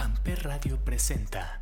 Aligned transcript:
Amper 0.00 0.42
Radio 0.44 0.78
presenta. 0.78 1.60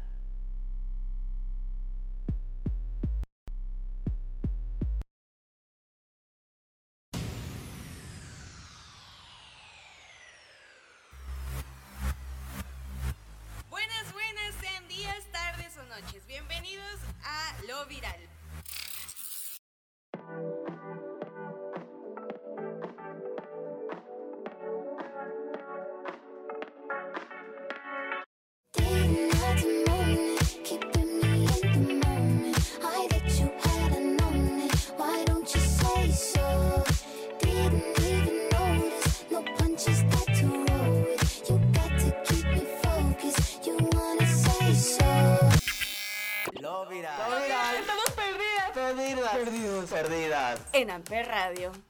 Amper 50.98 51.28
Radio. 51.28 51.87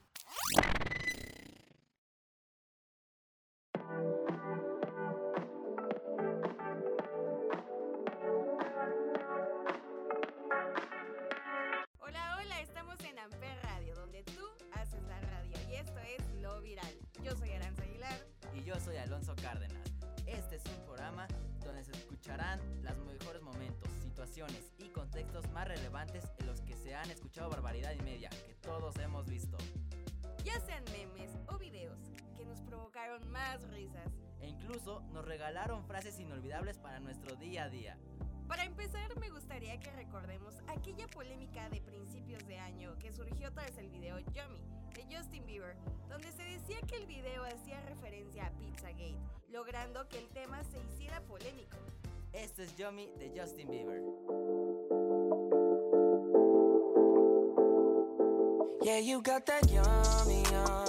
logrando 49.59 50.07
que 50.07 50.17
el 50.17 50.27
tema 50.29 50.57
se 50.71 50.79
hiciera 50.79 51.19
polémico. 51.27 51.75
Esto 52.31 52.61
es 52.61 52.77
Yomi 52.77 53.11
de 53.19 53.29
Justin 53.37 53.67
Bieber. 53.69 54.01
Yeah, 58.81 58.99
you 58.99 59.21
got 59.21 59.45
that 59.47 59.69
yummy, 59.69 60.43
yummy. 60.49 60.88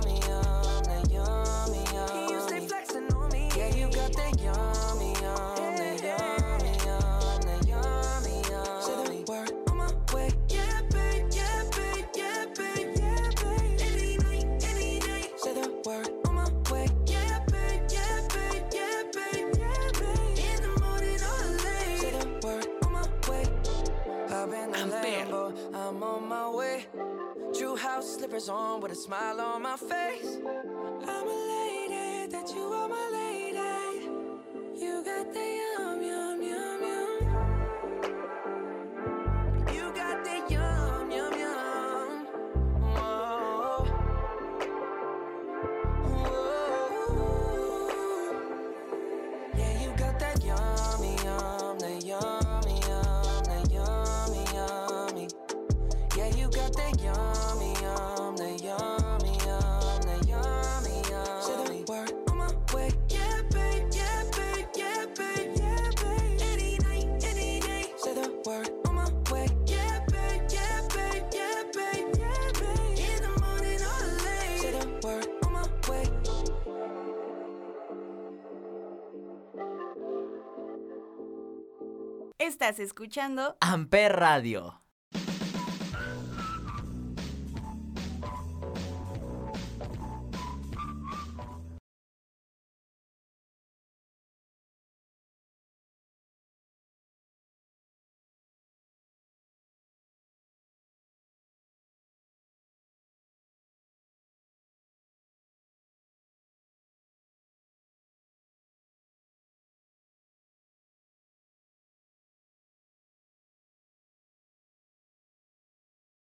slippers 28.31 28.49
on 28.49 28.79
with 28.79 28.93
a 28.93 28.95
smile 28.95 29.41
on 29.41 29.61
my 29.61 29.75
face. 29.75 30.37
I'm 30.45 31.27
a 31.27 31.39
lady, 31.53 32.31
that 32.31 32.49
you 32.55 32.61
are 32.61 32.87
my 32.87 33.09
lady. 33.11 34.05
You 34.79 35.03
got 35.03 35.33
the 35.33 35.60
Escuchando 82.79 83.57
Amper 83.59 84.13
Radio. 84.13 84.81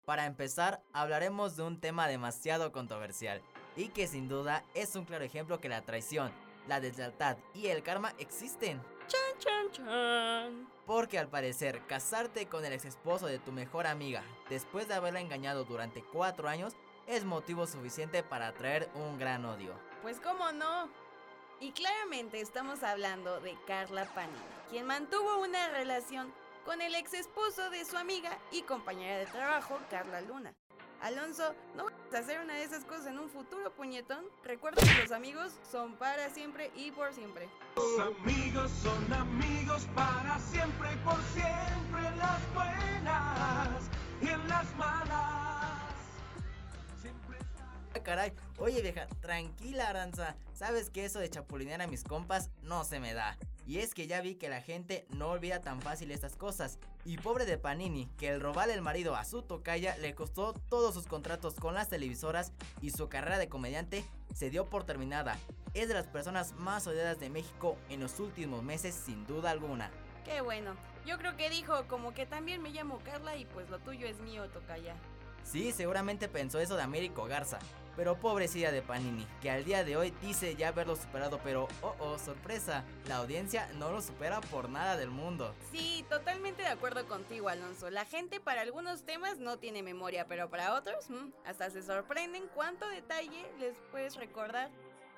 Para 0.04 0.26
empezar, 0.26 0.82
hablaremos 0.92 1.56
de 1.56 1.62
un 1.62 1.80
tema 1.80 2.08
demasiado 2.08 2.72
controversial 2.72 3.40
y 3.74 3.88
que 3.88 4.06
sin 4.06 4.28
duda 4.28 4.62
es 4.74 4.96
un 4.96 5.06
claro 5.06 5.24
ejemplo 5.24 5.60
que 5.60 5.70
la 5.70 5.80
traición, 5.80 6.30
la 6.68 6.78
deslealtad 6.78 7.38
y 7.54 7.68
el 7.68 7.82
karma 7.82 8.12
existen. 8.18 8.82
Chan, 9.06 9.38
chan, 9.38 9.70
chan. 9.72 10.68
Porque 10.86 11.18
al 11.18 11.28
parecer, 11.28 11.80
casarte 11.86 12.46
con 12.46 12.66
el 12.66 12.74
ex 12.74 12.84
esposo 12.84 13.26
de 13.26 13.38
tu 13.38 13.50
mejor 13.50 13.86
amiga 13.86 14.22
después 14.50 14.88
de 14.88 14.94
haberla 14.94 15.20
engañado 15.20 15.64
durante 15.64 16.02
cuatro 16.02 16.48
años 16.48 16.74
es 17.06 17.24
motivo 17.24 17.66
suficiente 17.66 18.22
para 18.22 18.52
traer 18.52 18.90
un 18.94 19.18
gran 19.18 19.46
odio. 19.46 19.72
Pues 20.02 20.20
cómo 20.20 20.52
no. 20.52 20.90
Y 21.60 21.72
claramente 21.72 22.42
estamos 22.42 22.82
hablando 22.82 23.40
de 23.40 23.56
Carla 23.66 24.04
Panini, 24.14 24.38
quien 24.68 24.86
mantuvo 24.86 25.38
una 25.38 25.68
relación 25.68 26.30
con 26.64 26.80
el 26.80 26.94
ex 26.94 27.14
esposo 27.14 27.70
de 27.70 27.84
su 27.84 27.96
amiga 27.96 28.38
y 28.50 28.62
compañera 28.62 29.18
de 29.18 29.26
trabajo, 29.26 29.78
Carla 29.90 30.20
Luna. 30.22 30.54
Alonso, 31.00 31.54
no 31.76 31.84
vas 31.84 31.92
a 32.14 32.18
hacer 32.18 32.40
una 32.40 32.54
de 32.54 32.64
esas 32.64 32.84
cosas 32.86 33.08
en 33.08 33.18
un 33.18 33.28
futuro, 33.28 33.70
puñetón. 33.74 34.24
Recuerda 34.42 34.80
que 34.82 35.02
los 35.02 35.12
amigos 35.12 35.52
son 35.70 35.96
para 35.96 36.30
siempre 36.30 36.70
y 36.74 36.90
por 36.92 37.12
siempre. 37.12 37.48
Los 37.76 38.00
amigos 38.00 38.70
son 38.82 39.12
amigos 39.12 39.86
para 39.94 40.38
siempre 40.38 40.88
y 40.94 40.96
por 40.98 41.20
siempre 41.34 42.06
en 42.08 42.18
las 42.18 42.54
buenas 42.54 43.90
y 44.22 44.28
en 44.28 44.48
las 44.48 44.74
malas. 44.76 45.78
Siempre 47.02 47.38
Ah, 47.94 48.00
caray, 48.02 48.32
oye 48.58 48.80
vieja, 48.80 49.06
tranquila 49.20 49.90
Aranza, 49.90 50.36
sabes 50.54 50.88
que 50.88 51.04
eso 51.04 51.18
de 51.18 51.28
chapulinear 51.28 51.82
a 51.82 51.86
mis 51.86 52.02
compas 52.02 52.48
no 52.62 52.84
se 52.84 52.98
me 52.98 53.12
da. 53.12 53.36
Y 53.66 53.78
es 53.78 53.94
que 53.94 54.06
ya 54.06 54.20
vi 54.20 54.34
que 54.34 54.48
la 54.48 54.60
gente 54.60 55.06
no 55.08 55.28
olvida 55.28 55.60
tan 55.60 55.80
fácil 55.80 56.10
estas 56.10 56.36
cosas. 56.36 56.78
Y 57.04 57.16
pobre 57.16 57.46
de 57.46 57.58
Panini, 57.58 58.06
que 58.18 58.28
el 58.28 58.40
robarle 58.40 58.74
el 58.74 58.82
marido 58.82 59.16
a 59.16 59.24
su 59.24 59.42
tocaya 59.42 59.96
le 59.98 60.14
costó 60.14 60.52
todos 60.52 60.94
sus 60.94 61.06
contratos 61.06 61.54
con 61.54 61.74
las 61.74 61.88
televisoras 61.88 62.52
y 62.80 62.90
su 62.90 63.08
carrera 63.08 63.38
de 63.38 63.48
comediante 63.48 64.04
se 64.34 64.50
dio 64.50 64.66
por 64.68 64.84
terminada. 64.84 65.38
Es 65.72 65.88
de 65.88 65.94
las 65.94 66.06
personas 66.06 66.52
más 66.52 66.86
odiadas 66.86 67.18
de 67.20 67.30
México 67.30 67.76
en 67.88 68.00
los 68.00 68.20
últimos 68.20 68.62
meses 68.62 68.94
sin 68.94 69.26
duda 69.26 69.50
alguna. 69.50 69.90
Qué 70.24 70.40
bueno. 70.40 70.74
Yo 71.06 71.18
creo 71.18 71.36
que 71.36 71.50
dijo 71.50 71.86
como 71.88 72.14
que 72.14 72.26
también 72.26 72.62
me 72.62 72.70
llamo 72.70 72.98
Carla 73.04 73.36
y 73.36 73.44
pues 73.46 73.68
lo 73.70 73.78
tuyo 73.78 74.06
es 74.06 74.18
mío, 74.20 74.48
tocaya. 74.50 74.94
Sí, 75.42 75.72
seguramente 75.72 76.28
pensó 76.28 76.58
eso 76.58 76.76
de 76.76 76.82
Américo 76.82 77.24
Garza. 77.24 77.58
Pero 77.96 78.16
pobrecilla 78.16 78.72
de 78.72 78.82
Panini, 78.82 79.26
que 79.40 79.50
al 79.50 79.64
día 79.64 79.84
de 79.84 79.96
hoy 79.96 80.12
dice 80.20 80.56
ya 80.56 80.68
haberlo 80.68 80.96
superado, 80.96 81.40
pero 81.42 81.68
oh 81.82 81.94
oh, 81.98 82.18
sorpresa, 82.18 82.84
la 83.08 83.16
audiencia 83.16 83.68
no 83.78 83.90
lo 83.90 84.02
supera 84.02 84.40
por 84.40 84.68
nada 84.68 84.96
del 84.96 85.10
mundo. 85.10 85.54
Sí, 85.72 86.04
totalmente 86.08 86.62
de 86.62 86.68
acuerdo 86.68 87.06
contigo, 87.06 87.48
Alonso. 87.48 87.90
La 87.90 88.04
gente 88.04 88.40
para 88.40 88.62
algunos 88.62 89.02
temas 89.04 89.38
no 89.38 89.58
tiene 89.58 89.82
memoria, 89.82 90.26
pero 90.26 90.50
para 90.50 90.74
otros, 90.74 91.08
mm, 91.08 91.30
hasta 91.44 91.70
se 91.70 91.82
sorprenden 91.82 92.44
cuánto 92.54 92.88
detalle 92.88 93.46
les 93.58 93.76
puedes 93.90 94.16
recordar. 94.16 94.70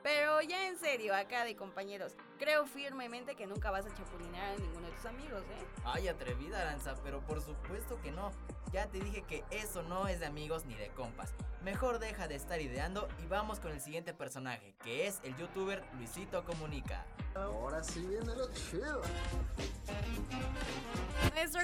Pero 0.07 0.41
ya 0.41 0.69
en 0.69 0.79
serio, 0.79 1.17
acá 1.17 1.45
de 1.45 1.57
compañeros, 1.57 2.15
creo 2.39 2.65
firmemente 2.65 3.35
que 3.35 3.45
nunca 3.45 3.73
vas 3.73 3.87
a 3.87 3.93
chapulinear 3.93 4.55
a 4.55 4.57
ninguno 4.57 4.87
de 4.87 4.93
tus 4.93 5.07
amigos, 5.07 5.43
¿eh? 5.43 5.67
Ay, 5.85 6.07
atrevida 6.07 6.61
Aranza, 6.61 6.95
pero 7.03 7.23
por 7.23 7.43
supuesto 7.43 8.01
que 8.01 8.13
no. 8.13 8.31
Ya 8.73 8.87
te 8.87 9.01
dije 9.01 9.23
que 9.23 9.43
eso 9.51 9.83
no 9.83 10.07
es 10.07 10.21
de 10.21 10.27
amigos 10.27 10.65
ni 10.65 10.77
de 10.77 10.91
compas. 10.91 11.35
Mejor 11.65 11.99
deja 11.99 12.29
de 12.29 12.37
estar 12.37 12.61
ideando 12.61 13.09
y 13.21 13.27
vamos 13.27 13.59
con 13.59 13.73
el 13.73 13.81
siguiente 13.81 14.15
personaje, 14.15 14.77
que 14.85 15.09
es 15.09 15.19
el 15.25 15.37
youtuber 15.39 15.83
Luisito 15.97 16.45
Comunica. 16.45 17.05
Ahora 17.35 17.83
sí 17.83 18.07
viene 18.07 18.33
lo 18.37 18.49
chido. 18.53 19.03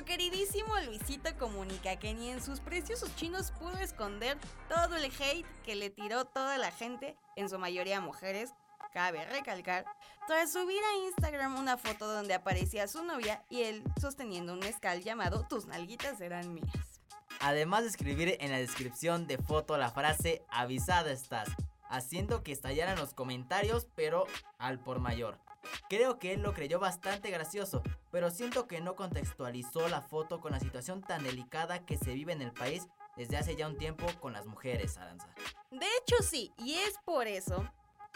Queridísimo 0.04 0.78
Luisito 0.84 1.30
comunica 1.38 1.96
que 1.96 2.12
ni 2.12 2.30
en 2.30 2.42
sus 2.42 2.60
preciosos 2.60 3.14
chinos 3.16 3.52
pudo 3.52 3.78
esconder 3.78 4.36
todo 4.68 4.96
el 4.96 5.04
hate 5.04 5.46
que 5.62 5.76
le 5.76 5.90
tiró 5.90 6.24
toda 6.24 6.58
la 6.58 6.72
gente, 6.72 7.16
en 7.36 7.48
su 7.48 7.58
mayoría 7.58 8.00
mujeres, 8.00 8.52
cabe 8.92 9.24
recalcar, 9.24 9.84
tras 10.26 10.52
subir 10.52 10.80
a 10.82 11.06
Instagram 11.06 11.56
una 11.56 11.78
foto 11.78 12.12
donde 12.12 12.34
aparecía 12.34 12.88
su 12.88 13.04
novia 13.04 13.44
y 13.48 13.62
él 13.62 13.84
sosteniendo 14.00 14.52
un 14.52 14.58
mezcal 14.58 15.02
llamado 15.02 15.46
Tus 15.48 15.66
nalguitas 15.66 16.18
serán 16.18 16.52
mías. 16.52 17.00
Además 17.40 17.82
de 17.82 17.88
escribir 17.88 18.36
en 18.40 18.50
la 18.50 18.58
descripción 18.58 19.26
de 19.26 19.38
foto 19.38 19.78
la 19.78 19.90
frase 19.90 20.44
avisada 20.48 21.12
estás, 21.12 21.48
haciendo 21.88 22.42
que 22.42 22.52
estallaran 22.52 22.98
los 22.98 23.14
comentarios, 23.14 23.86
pero 23.94 24.26
al 24.58 24.78
por 24.80 24.98
mayor. 24.98 25.38
Creo 25.88 26.18
que 26.18 26.32
él 26.32 26.42
lo 26.42 26.54
creyó 26.54 26.78
bastante 26.78 27.30
gracioso, 27.30 27.82
pero 28.10 28.30
siento 28.30 28.66
que 28.66 28.80
no 28.80 28.96
contextualizó 28.96 29.88
la 29.88 30.02
foto 30.02 30.40
con 30.40 30.52
la 30.52 30.60
situación 30.60 31.02
tan 31.02 31.22
delicada 31.22 31.84
que 31.84 31.96
se 31.96 32.14
vive 32.14 32.32
en 32.32 32.42
el 32.42 32.52
país 32.52 32.86
desde 33.16 33.36
hace 33.36 33.56
ya 33.56 33.66
un 33.68 33.76
tiempo 33.76 34.06
con 34.20 34.32
las 34.32 34.46
mujeres, 34.46 34.96
Aranza. 34.96 35.28
De 35.70 35.86
hecho 35.98 36.22
sí, 36.22 36.52
y 36.58 36.74
es 36.74 36.94
por 37.04 37.26
eso 37.26 37.68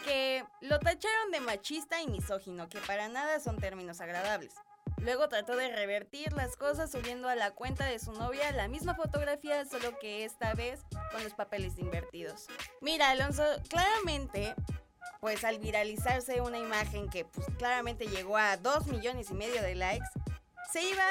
que 0.03 0.43
lo 0.61 0.79
tacharon 0.79 1.31
de 1.31 1.39
machista 1.39 2.01
y 2.01 2.07
misógino, 2.07 2.69
que 2.69 2.79
para 2.79 3.07
nada 3.07 3.39
son 3.39 3.57
términos 3.57 4.01
agradables. 4.01 4.53
Luego 4.97 5.29
trató 5.29 5.55
de 5.55 5.69
revertir 5.69 6.33
las 6.33 6.55
cosas 6.55 6.91
subiendo 6.91 7.29
a 7.29 7.35
la 7.35 7.51
cuenta 7.51 7.85
de 7.85 7.99
su 7.99 8.13
novia 8.13 8.51
la 8.51 8.67
misma 8.67 8.95
fotografía, 8.95 9.63
solo 9.65 9.97
que 9.99 10.25
esta 10.25 10.53
vez 10.53 10.81
con 11.11 11.23
los 11.23 11.33
papeles 11.33 11.77
invertidos. 11.77 12.47
Mira, 12.81 13.11
Alonso, 13.11 13.43
claramente, 13.69 14.55
pues 15.19 15.43
al 15.43 15.59
viralizarse 15.59 16.41
una 16.41 16.57
imagen 16.57 17.09
que 17.09 17.25
pues 17.25 17.47
claramente 17.57 18.07
llegó 18.07 18.37
a 18.37 18.57
2 18.57 18.87
millones 18.87 19.29
y 19.29 19.33
medio 19.33 19.61
de 19.61 19.75
likes, 19.75 20.07
se 20.71 20.83
iba 20.83 21.03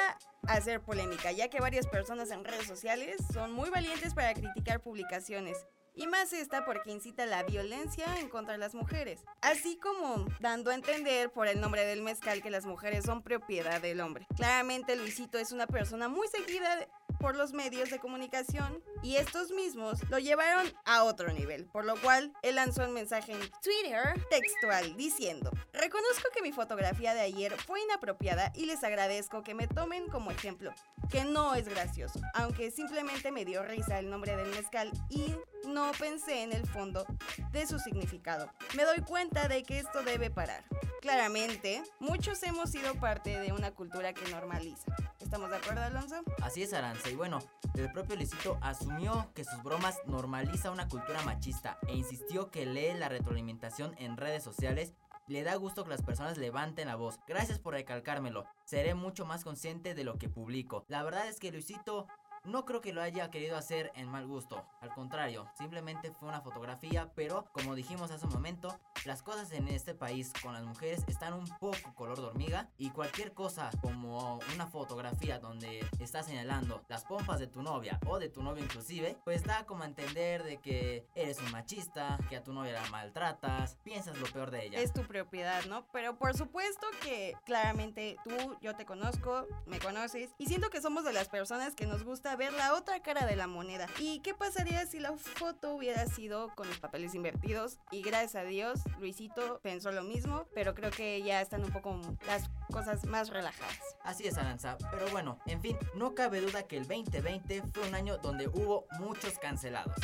a 0.47 0.53
hacer 0.53 0.81
polémica, 0.81 1.33
ya 1.33 1.49
que 1.49 1.61
varias 1.61 1.87
personas 1.87 2.31
en 2.31 2.45
redes 2.45 2.67
sociales 2.67 3.17
son 3.33 3.53
muy 3.53 3.71
valientes 3.71 4.15
para 4.15 4.35
criticar 4.35 4.81
publicaciones. 4.81 5.57
Y 5.99 6.07
más 6.07 6.35
esta 6.35 6.67
porque 6.67 6.91
incita 6.91 7.25
la 7.25 7.43
violencia 7.43 8.05
en 8.21 8.29
contra 8.29 8.53
de 8.53 8.59
las 8.59 8.75
mujeres. 8.75 9.25
Así 9.41 9.79
como 9.79 10.27
dando 10.41 10.71
a 10.71 10.75
entender 10.75 11.31
por 11.31 11.49
el 11.49 11.59
nombre 11.59 11.87
del 11.87 12.03
mezcal 12.03 12.43
que 12.43 12.51
las 12.51 12.67
mujeres 12.67 13.07
son 13.07 13.23
propiedad 13.23 13.81
del 13.81 14.03
hombre. 14.03 14.27
Claramente 14.37 14.95
Luisito 14.95 15.39
es 15.39 15.53
una 15.53 15.67
persona 15.67 16.09
muy 16.09 16.29
seguida 16.29 16.87
por 17.19 17.37
los 17.37 17.53
medios 17.53 17.91
de 17.91 17.99
comunicación 17.99 18.83
y 19.03 19.17
estos 19.17 19.51
mismos 19.51 20.01
lo 20.11 20.19
llevaron 20.19 20.67
a 20.85 21.05
otro 21.05 21.33
nivel, 21.33 21.67
por 21.67 21.85
lo 21.85 21.97
cual 22.01 22.33
él 22.43 22.57
lanzó 22.57 22.85
un 22.85 22.93
mensaje 22.93 23.33
en 23.33 23.41
Twitter 23.63 24.25
textual 24.31 24.97
diciendo, 24.97 25.51
reconozco 25.73 26.29
que 26.35 26.43
mi 26.43 26.53
fotografía 26.53 27.15
de 27.15 27.21
ayer 27.21 27.57
fue 27.67 27.83
inapropiada 27.83 28.53
y 28.55 28.67
les 28.67 28.85
agradezco 28.85 29.43
que 29.43 29.55
me 29.55 29.69
tomen 29.69 30.09
como 30.09 30.31
ejemplo, 30.31 30.73
que 31.11 31.25
no 31.25 31.55
es 31.55 31.69
gracioso, 31.69 32.21
aunque 32.35 32.71
simplemente 32.71 33.31
me 33.33 33.45
dio 33.45 33.63
risa 33.63 33.99
el 33.99 34.11
nombre 34.11 34.37
del 34.37 34.49
mezcal 34.49 34.91
y 35.09 35.35
no 35.67 35.93
pensé 35.99 36.43
en 36.43 36.53
el 36.53 36.67
fondo 36.67 37.07
de 37.51 37.67
su 37.67 37.79
significado. 37.79 38.51
Me 38.75 38.85
doy 38.85 39.01
cuenta 39.01 39.49
de 39.49 39.63
que 39.63 39.79
esto 39.79 40.03
debe 40.03 40.31
parar. 40.31 40.65
Claramente, 41.01 41.83
muchos 41.99 42.43
hemos 42.43 42.71
sido 42.71 42.95
parte 42.95 43.39
de 43.39 43.53
una 43.53 43.73
cultura 43.73 44.13
que 44.13 44.29
normaliza. 44.31 44.95
¿Estamos 45.27 45.51
de 45.51 45.57
acuerdo, 45.57 45.83
Alonso? 45.83 46.23
Así 46.41 46.63
es, 46.63 46.73
Aranza, 46.73 47.11
y 47.11 47.17
bueno, 47.17 47.41
el 47.75 47.91
propio 47.91 48.15
Luisito 48.15 48.59
asumió 48.63 49.33
que 49.35 49.43
sus 49.43 49.61
bromas 49.65 49.99
normaliza 50.07 50.71
una 50.71 50.87
cultura 50.87 51.21
machista 51.23 51.79
e 51.89 51.97
insistió 51.97 52.53
que 52.53 52.65
lee 52.65 52.97
la 52.97 53.09
retroalimentación 53.09 53.97
en 53.99 54.17
redes 54.17 54.45
sociales 54.45 54.95
le 55.27 55.43
da 55.43 55.57
gusto 55.57 55.83
que 55.83 55.91
las 55.91 56.03
personas 56.03 56.39
levanten 56.39 56.87
la 56.87 56.95
voz. 56.95 57.19
Gracias 57.27 57.59
por 57.59 57.75
recalcármelo, 57.75 58.45
seré 58.65 58.95
mucho 58.95 59.27
más 59.27 59.43
consciente 59.43 59.97
de 59.97 60.05
lo 60.05 60.17
que 60.17 60.29
publico. 60.29 60.85
La 60.87 61.03
verdad 61.03 61.27
es 61.27 61.41
que 61.41 61.51
Luisito 61.51 62.07
no 62.47 62.65
creo 62.65 62.81
que 62.81 62.93
lo 62.93 63.03
haya 63.03 63.31
querido 63.31 63.57
hacer 63.57 63.93
en 63.95 64.09
mal 64.09 64.27
gusto. 64.27 64.65
Al 64.81 64.91
contrario, 64.95 65.49
simplemente 65.57 66.13
fue 66.13 66.29
una 66.29 66.41
fotografía, 66.41 67.11
pero 67.15 67.47
como 67.53 67.75
dijimos 67.75 68.11
hace 68.11 68.27
un 68.27 68.33
momento, 68.33 68.79
las 69.05 69.23
cosas 69.23 69.53
en 69.53 69.69
este 69.69 69.95
país 69.95 70.33
con 70.43 70.55
las 70.55 70.65
mujeres 70.65 71.05
están 71.07 71.33
un 71.35 71.47
poco 71.59 71.95
color 71.95 72.19
de 72.19 72.27
hormiga 72.27 72.69
y 72.79 72.91
cualquier 72.91 73.33
cosa 73.33 73.71
como 73.81 74.39
una 74.55 74.67
fotografía 74.67 75.39
donde 75.39 75.87
está 76.01 76.23
señalando 76.23 76.83
las 76.89 77.05
pompas 77.05 77.39
de 77.39 77.47
tu 77.47 77.63
novia 77.63 77.99
o 78.07 78.19
de 78.19 78.29
tu 78.29 78.43
novio 78.43 78.65
inclusive, 78.65 79.17
pues 79.25 79.45
da 79.45 79.65
como 79.67 79.83
a 79.83 79.87
entender 79.87 80.43
de 80.45 80.59
que 80.59 81.07
eres 81.15 81.41
un 81.41 81.51
machista, 81.53 82.19
que 82.29 82.37
a 82.37 82.45
tu 82.45 82.53
novia 82.53 82.73
la 82.73 82.89
maltratas, 82.91 83.77
piensas 83.83 84.19
lo 84.19 84.27
peor 84.27 84.51
de 84.51 84.67
ella. 84.67 84.81
Es 84.81 84.93
tu 84.93 85.03
propiedad, 85.03 85.65
¿no? 85.67 85.87
Pero 85.93 86.17
por 86.17 86.37
supuesto 86.37 86.87
que 87.03 87.37
claramente 87.45 88.17
tú, 88.25 88.57
yo 88.61 88.77
te 88.77 88.87
conozco, 88.87 89.47
me 89.67 89.79
conoces 89.79 90.31
y 90.39 90.47
siento 90.47 90.71
que 90.71 90.81
somos 90.81 91.05
de 91.05 91.13
las 91.13 91.29
personas 91.29 91.75
que 91.75 91.87
nos 91.87 92.05
gusta 92.05 92.36
ver 92.37 92.53
la 92.53 92.75
otra 92.75 93.01
cara 93.01 93.27
de 93.27 93.37
la 93.37 93.47
moneda. 93.47 93.87
¿Y 93.99 94.21
qué 94.21 94.35
pasaría 94.35 94.87
si 94.87 95.01
la 95.01 95.13
foto 95.17 95.75
hubiera 95.75 96.07
sido 96.07 96.55
con 96.55 96.69
los 96.69 96.79
papeles 96.79 97.15
invertidos? 97.15 97.79
Y 97.91 98.03
gracias 98.03 98.37
a 98.37 98.45
Dios, 98.45 98.81
Luisito 99.01 99.61
pensó 99.63 99.91
lo 99.93 100.03
mismo, 100.03 100.47
pero 100.55 100.75
creo 100.75 100.91
que 100.91 101.23
ya 101.23 101.41
están 101.41 101.65
un 101.65 101.73
poco 101.73 102.01
las 102.27 102.49
cosas 102.71 103.05
más 103.05 103.31
relajadas. 103.31 103.79
Así 104.05 104.27
es, 104.27 104.37
Aranza. 104.39 104.77
Pero 104.91 105.09
bueno, 105.11 105.39
en 105.47 105.61
fin, 105.61 105.77
no 105.95 106.15
cabe 106.15 106.41
duda 106.41 106.65
que 106.65 106.77
el 106.77 106.87
2020 106.87 107.63
fue 107.73 107.89
un 107.89 107.95
año 107.95 108.19
donde 108.19 108.49
hubo 108.49 108.87
muchos 108.99 109.39
cancelados. 109.39 109.95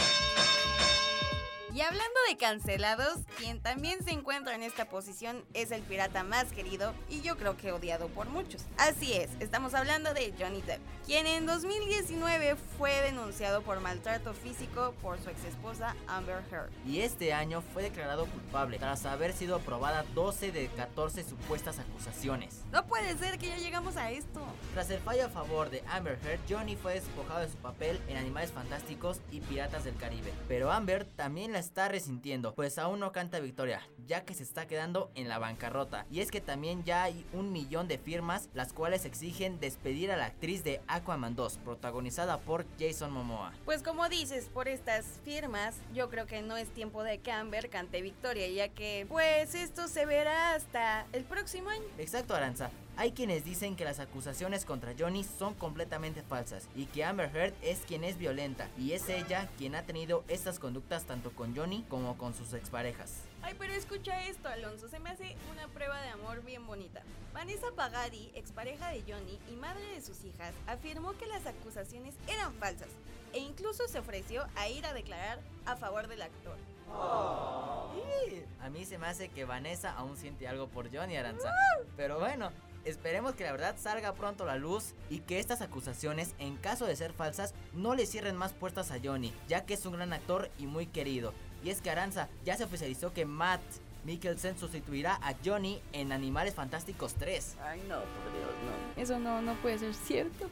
Y 1.74 1.80
hablando 1.80 2.20
de 2.28 2.36
cancelados, 2.36 3.20
quien 3.38 3.58
también 3.58 4.04
se 4.04 4.10
encuentra 4.10 4.54
en 4.54 4.62
esta 4.62 4.90
posición 4.90 5.42
es 5.54 5.70
el 5.70 5.80
pirata 5.80 6.22
más 6.22 6.52
querido 6.52 6.92
y 7.08 7.22
yo 7.22 7.38
creo 7.38 7.56
que 7.56 7.72
odiado 7.72 8.08
por 8.08 8.28
muchos. 8.28 8.66
Así 8.76 9.14
es, 9.14 9.30
estamos 9.40 9.72
hablando 9.72 10.12
de 10.12 10.34
Johnny 10.38 10.60
Depp, 10.60 10.82
quien 11.06 11.26
en 11.26 11.46
2019 11.46 12.56
fue 12.76 12.92
denunciado 13.00 13.62
por 13.62 13.80
maltrato 13.80 14.34
físico 14.34 14.92
por 15.00 15.18
su 15.22 15.30
exesposa 15.30 15.96
Amber 16.08 16.42
Heard. 16.50 16.70
Y 16.86 17.00
este 17.00 17.32
año 17.32 17.62
fue 17.72 17.82
declarado 17.84 18.26
culpable 18.26 18.78
tras 18.78 19.06
haber 19.06 19.32
sido 19.32 19.56
aprobada 19.56 20.04
12 20.14 20.52
de 20.52 20.68
14 20.68 21.24
supuestas 21.24 21.78
acusaciones. 21.78 22.64
No 22.70 22.86
puede 22.86 23.16
ser 23.16 23.38
que 23.38 23.48
ya 23.48 23.56
llegamos 23.56 23.96
a 23.96 24.10
esto. 24.10 24.44
Tras 24.74 24.90
el 24.90 25.00
fallo 25.00 25.24
a 25.24 25.30
favor 25.30 25.70
de 25.70 25.82
Amber 25.88 26.18
Heard, 26.22 26.40
Johnny 26.46 26.76
fue 26.76 26.94
despojado 26.94 27.40
de 27.40 27.48
su 27.48 27.56
papel 27.56 27.98
en 28.08 28.18
Animales 28.18 28.52
Fantásticos 28.52 29.22
y 29.30 29.40
Piratas 29.40 29.84
del 29.84 29.96
Caribe. 29.96 30.34
Pero 30.48 30.70
Amber 30.70 31.06
también 31.06 31.52
la 31.52 31.61
está 31.62 31.88
resintiendo, 31.88 32.54
pues 32.54 32.76
aún 32.76 33.00
no 33.00 33.12
canta 33.12 33.40
victoria, 33.40 33.80
ya 34.06 34.24
que 34.24 34.34
se 34.34 34.42
está 34.42 34.66
quedando 34.66 35.10
en 35.14 35.28
la 35.28 35.38
bancarrota. 35.38 36.06
Y 36.10 36.20
es 36.20 36.30
que 36.30 36.40
también 36.40 36.84
ya 36.84 37.04
hay 37.04 37.24
un 37.32 37.52
millón 37.52 37.88
de 37.88 37.98
firmas, 37.98 38.48
las 38.52 38.72
cuales 38.72 39.04
exigen 39.04 39.60
despedir 39.60 40.10
a 40.10 40.16
la 40.16 40.26
actriz 40.26 40.64
de 40.64 40.80
Aquaman 40.88 41.36
2, 41.36 41.58
protagonizada 41.58 42.38
por 42.38 42.66
Jason 42.78 43.12
Momoa. 43.12 43.52
Pues 43.64 43.82
como 43.82 44.08
dices, 44.08 44.50
por 44.52 44.68
estas 44.68 45.20
firmas, 45.24 45.76
yo 45.94 46.10
creo 46.10 46.26
que 46.26 46.42
no 46.42 46.56
es 46.56 46.68
tiempo 46.70 47.02
de 47.02 47.18
que 47.18 47.32
Amber 47.32 47.70
cante 47.70 48.02
victoria, 48.02 48.48
ya 48.48 48.68
que 48.68 49.06
pues 49.08 49.54
esto 49.54 49.88
se 49.88 50.04
verá 50.04 50.54
hasta 50.54 51.06
el 51.12 51.24
próximo 51.24 51.70
año. 51.70 51.84
Exacto, 51.98 52.34
Aranza. 52.34 52.70
Hay 52.98 53.12
quienes 53.12 53.42
dicen 53.44 53.74
que 53.74 53.86
las 53.86 54.00
acusaciones 54.00 54.66
contra 54.66 54.94
Johnny 54.96 55.24
son 55.24 55.54
completamente 55.54 56.22
falsas 56.22 56.68
y 56.76 56.84
que 56.86 57.04
Amber 57.04 57.34
Heard 57.34 57.54
es 57.62 57.80
quien 57.86 58.04
es 58.04 58.18
violenta 58.18 58.68
y 58.78 58.92
es 58.92 59.08
ella 59.08 59.48
quien 59.56 59.74
ha 59.74 59.82
tenido 59.84 60.24
estas 60.28 60.58
conductas 60.58 61.04
tanto 61.04 61.32
con 61.32 61.56
Johnny 61.56 61.86
como 61.88 62.18
con 62.18 62.34
sus 62.34 62.52
exparejas. 62.52 63.22
Ay, 63.40 63.54
pero 63.58 63.72
escucha 63.72 64.26
esto, 64.26 64.48
Alonso. 64.48 64.88
Se 64.88 65.00
me 65.00 65.08
hace 65.08 65.36
una 65.50 65.68
prueba 65.68 66.00
de 66.02 66.10
amor 66.10 66.44
bien 66.44 66.66
bonita. 66.66 67.02
Vanessa 67.32 67.68
Pagadi, 67.74 68.30
expareja 68.34 68.90
de 68.90 69.02
Johnny 69.08 69.38
y 69.50 69.56
madre 69.56 69.86
de 69.94 70.02
sus 70.02 70.22
hijas, 70.24 70.52
afirmó 70.66 71.12
que 71.16 71.26
las 71.26 71.46
acusaciones 71.46 72.14
eran 72.28 72.52
falsas 72.54 72.88
e 73.32 73.38
incluso 73.38 73.88
se 73.88 73.98
ofreció 73.98 74.46
a 74.54 74.68
ir 74.68 74.84
a 74.84 74.92
declarar 74.92 75.40
a 75.64 75.76
favor 75.76 76.08
del 76.08 76.20
actor. 76.20 76.58
A 78.60 78.68
mí 78.70 78.84
se 78.84 78.98
me 78.98 79.06
hace 79.06 79.30
que 79.30 79.46
Vanessa 79.46 79.92
aún 79.92 80.18
siente 80.18 80.46
algo 80.46 80.68
por 80.68 80.94
Johnny 80.94 81.16
Aranza. 81.16 81.50
Pero 81.96 82.18
bueno, 82.18 82.52
esperemos 82.84 83.34
que 83.34 83.44
la 83.44 83.52
verdad 83.52 83.76
salga 83.78 84.14
pronto 84.14 84.44
a 84.44 84.46
la 84.46 84.56
luz 84.56 84.94
y 85.10 85.20
que 85.20 85.38
estas 85.38 85.62
acusaciones, 85.62 86.34
en 86.38 86.56
caso 86.56 86.86
de 86.86 86.96
ser 86.96 87.12
falsas, 87.12 87.54
no 87.72 87.94
le 87.94 88.06
cierren 88.06 88.36
más 88.36 88.52
puertas 88.52 88.90
a 88.90 88.98
Johnny, 89.02 89.32
ya 89.48 89.64
que 89.64 89.74
es 89.74 89.86
un 89.86 89.94
gran 89.94 90.12
actor 90.12 90.50
y 90.58 90.66
muy 90.66 90.86
querido. 90.86 91.32
Y 91.64 91.70
es 91.70 91.80
que 91.80 91.90
Aranza 91.90 92.28
ya 92.44 92.56
se 92.56 92.64
oficializó 92.64 93.12
que 93.12 93.24
Matt 93.24 93.62
Mikkelsen 94.04 94.58
sustituirá 94.58 95.18
a 95.22 95.34
Johnny 95.44 95.80
en 95.92 96.12
Animales 96.12 96.54
Fantásticos 96.54 97.14
3. 97.14 97.56
Ay, 97.62 97.80
no, 97.88 98.00
por 98.00 98.32
Dios, 98.32 98.50
no. 98.64 99.02
Eso 99.02 99.18
no, 99.18 99.42
no 99.42 99.54
puede 99.62 99.78
ser 99.78 99.94
cierto. 99.94 100.48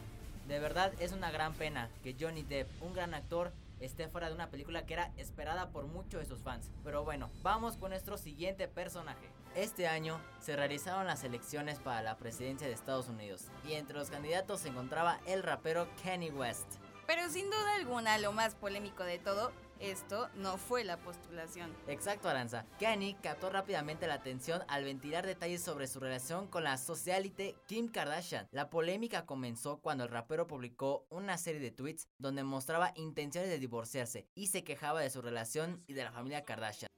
De 0.47 0.59
verdad 0.59 0.93
es 1.01 1.13
una 1.13 1.31
gran 1.31 1.55
pena 1.55 1.89
que 2.03 2.17
Johnny 2.19 2.43
Depp, 2.43 2.69
un 2.83 2.93
gran 2.93 3.15
actor, 3.15 3.53
esté 3.81 4.09
fuera 4.09 4.29
de 4.29 4.35
una 4.35 4.51
película 4.51 4.87
que 4.87 4.95
era 4.95 5.13
esperada 5.17 5.71
por 5.71 5.87
muchos 5.87 6.21
de 6.21 6.27
sus 6.27 6.43
fans. 6.43 6.71
Pero 6.85 7.05
bueno, 7.05 7.31
vamos 7.43 7.77
con 7.77 7.91
nuestro 7.91 8.17
siguiente 8.17 8.69
personaje. 8.69 9.29
Este 9.55 9.89
año 9.89 10.21
se 10.39 10.55
realizaron 10.55 11.07
las 11.07 11.25
elecciones 11.25 11.81
para 11.81 12.03
la 12.03 12.17
presidencia 12.17 12.69
de 12.69 12.73
Estados 12.73 13.09
Unidos 13.09 13.49
y 13.65 13.73
entre 13.73 13.97
los 13.97 14.11
candidatos 14.11 14.61
se 14.61 14.69
encontraba 14.69 15.19
el 15.27 15.43
rapero 15.43 15.89
Kanye 16.05 16.31
West. 16.31 16.77
Pero 17.07 17.29
sin 17.29 17.47
duda 17.47 17.75
alguna, 17.75 18.19
lo 18.19 18.33
más 18.33 18.55
polémico 18.55 19.03
de 19.03 19.19
todo, 19.19 19.51
esto 19.81 20.29
no 20.37 20.59
fue 20.59 20.85
la 20.85 20.99
postulación. 20.99 21.75
Exacto, 21.89 22.29
Aranza. 22.29 22.67
Kanye 22.79 23.17
captó 23.23 23.51
rápidamente 23.51 24.07
la 24.07 24.15
atención 24.15 24.63
al 24.69 24.85
ventilar 24.85 25.27
detalles 25.27 25.63
sobre 25.63 25.87
su 25.87 26.01
relación 26.01 26.47
con 26.47 26.65
la 26.65 26.77
socialite 26.77 27.57
Kim 27.67 27.89
Kardashian. 27.89 28.49
La 28.53 28.71
polémica 28.71 29.27
comenzó 29.27 29.81
cuando 29.81 30.05
el 30.05 30.11
rapero 30.11 30.47
publicó 30.47 31.07
una 31.11 31.39
serie 31.39 31.61
de 31.61 31.71
tweets 31.71 32.09
donde 32.19 32.45
mostraba 32.45 32.93
intenciones 32.97 33.51
de 33.51 33.59
divorciarse 33.59 34.29
y 34.35 34.49
se 34.49 34.65
quejaba 34.65 35.01
de 35.01 35.11
su 35.11 35.23
relación 35.23 35.83
y 35.87 35.95
de 35.95 36.05
la 36.05 36.13
familia 36.13 36.45
Kardashian. 36.45 36.89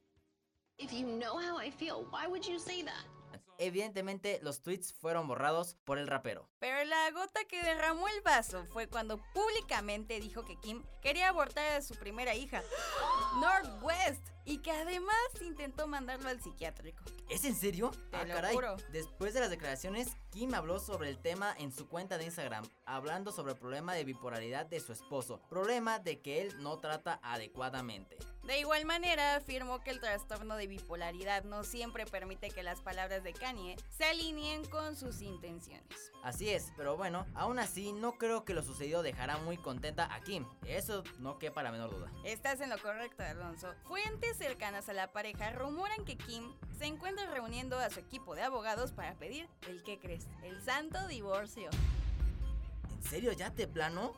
If 0.79 0.91
you 0.93 1.07
know 1.07 1.39
how 1.39 1.59
I 1.61 1.71
feel, 1.71 2.07
why 2.11 2.27
would 2.27 2.45
you 2.45 2.59
say 2.59 2.83
that? 2.83 3.22
Evidentemente, 3.63 4.41
los 4.43 4.61
tweets 4.61 4.93
fueron 4.93 5.29
borrados 5.29 5.77
por 5.85 5.99
el 5.99 6.09
rapero. 6.09 6.49
Pero 6.59 6.83
la 6.85 7.11
gota 7.13 7.45
que 7.45 7.63
derramó 7.63 8.09
el 8.09 8.21
vaso 8.23 8.67
fue 8.73 8.89
cuando 8.89 9.21
públicamente 9.33 10.19
dijo 10.19 10.45
que 10.45 10.57
Kim 10.57 10.83
quería 11.01 11.29
abortar 11.29 11.73
a 11.73 11.83
su 11.83 11.95
primera 11.95 12.35
hija, 12.35 12.61
Northwest, 13.41 14.27
y 14.45 14.59
que 14.59 14.71
además 14.73 15.17
intentó 15.41 15.87
mandarlo 15.87 16.29
al 16.29 16.41
psiquiátrico. 16.43 17.05
¿Es 17.29 17.45
en 17.45 17.55
serio? 17.55 17.91
Te 18.11 18.17
Ah, 18.17 18.25
lo 18.25 18.35
caray. 18.35 18.55
juro. 18.55 18.77
Después 18.93 19.35
de 19.35 19.41
las 19.41 19.51
declaraciones, 19.51 20.17
Kim 20.31 20.53
habló 20.55 20.79
sobre 20.81 21.09
el 21.09 21.19
tema 21.19 21.55
en 21.59 21.73
su 21.73 21.89
cuenta 21.89 22.19
de 22.19 22.25
Instagram, 22.25 22.65
hablando 22.87 23.33
sobre 23.33 23.53
el 23.53 23.59
problema 23.59 23.95
de 23.95 24.05
bipolaridad 24.05 24.67
de 24.67 24.81
su 24.81 24.93
esposo, 24.93 25.41
problema 25.49 25.99
de 25.99 26.21
que 26.21 26.43
él 26.43 26.63
no 26.63 26.79
trata 26.79 27.21
adecuadamente. 27.23 28.17
De 28.45 28.59
igual 28.59 28.85
manera, 28.87 29.37
afirmó 29.37 29.81
que 29.85 29.91
el 29.91 30.01
trastorno 30.01 30.57
de 30.57 30.67
bipolaridad 30.67 31.45
no 31.45 31.63
siempre 31.63 32.07
permite 32.07 32.51
que 32.51 32.65
las 32.65 32.81
palabras 32.81 33.23
de 33.23 33.33
Kanye 33.33 33.77
se 33.89 34.05
alineen 34.05 34.65
con 34.69 34.97
sus 34.97 35.23
intenciones. 35.23 36.11
Así 36.25 36.51
es, 36.51 36.73
pero 36.77 36.97
bueno, 36.97 37.25
aún 37.35 37.59
así 37.61 37.93
no 37.93 38.19
creo 38.19 38.45
que 38.45 38.55
lo 38.55 38.63
sucedido 38.63 39.03
dejará 39.03 39.37
muy 39.39 39.57
contenta 39.59 40.13
a 40.13 40.21
Kim. 40.23 40.45
Eso 40.67 41.05
no 41.19 41.39
quepa 41.39 41.63
la 41.63 41.71
menor 41.71 41.91
duda. 41.91 42.11
Estás 42.25 42.61
en 42.61 42.71
lo 42.71 42.79
correcto, 42.79 43.23
Alonso. 43.23 43.73
Fuentes 43.87 44.32
cercanas 44.37 44.89
a 44.89 44.93
la 44.93 45.13
pareja 45.13 45.51
rumoran 45.51 46.05
que 46.05 46.17
Kim 46.17 46.45
se 46.79 46.87
encuentra 46.87 47.31
reuniendo 47.31 47.79
a 47.79 47.91
su 47.91 48.01
equipo 48.01 48.35
de 48.35 48.43
abogados 48.43 48.93
para 48.93 49.15
pedir 49.15 49.49
el 49.69 49.83
que 49.83 49.99
crees, 49.99 50.27
el 50.43 50.63
santo 50.63 51.07
divorcio. 51.09 51.71
¿En 52.91 53.03
serio 53.03 53.33
ya 53.33 53.51
te 53.51 53.67
plano? 53.67 54.13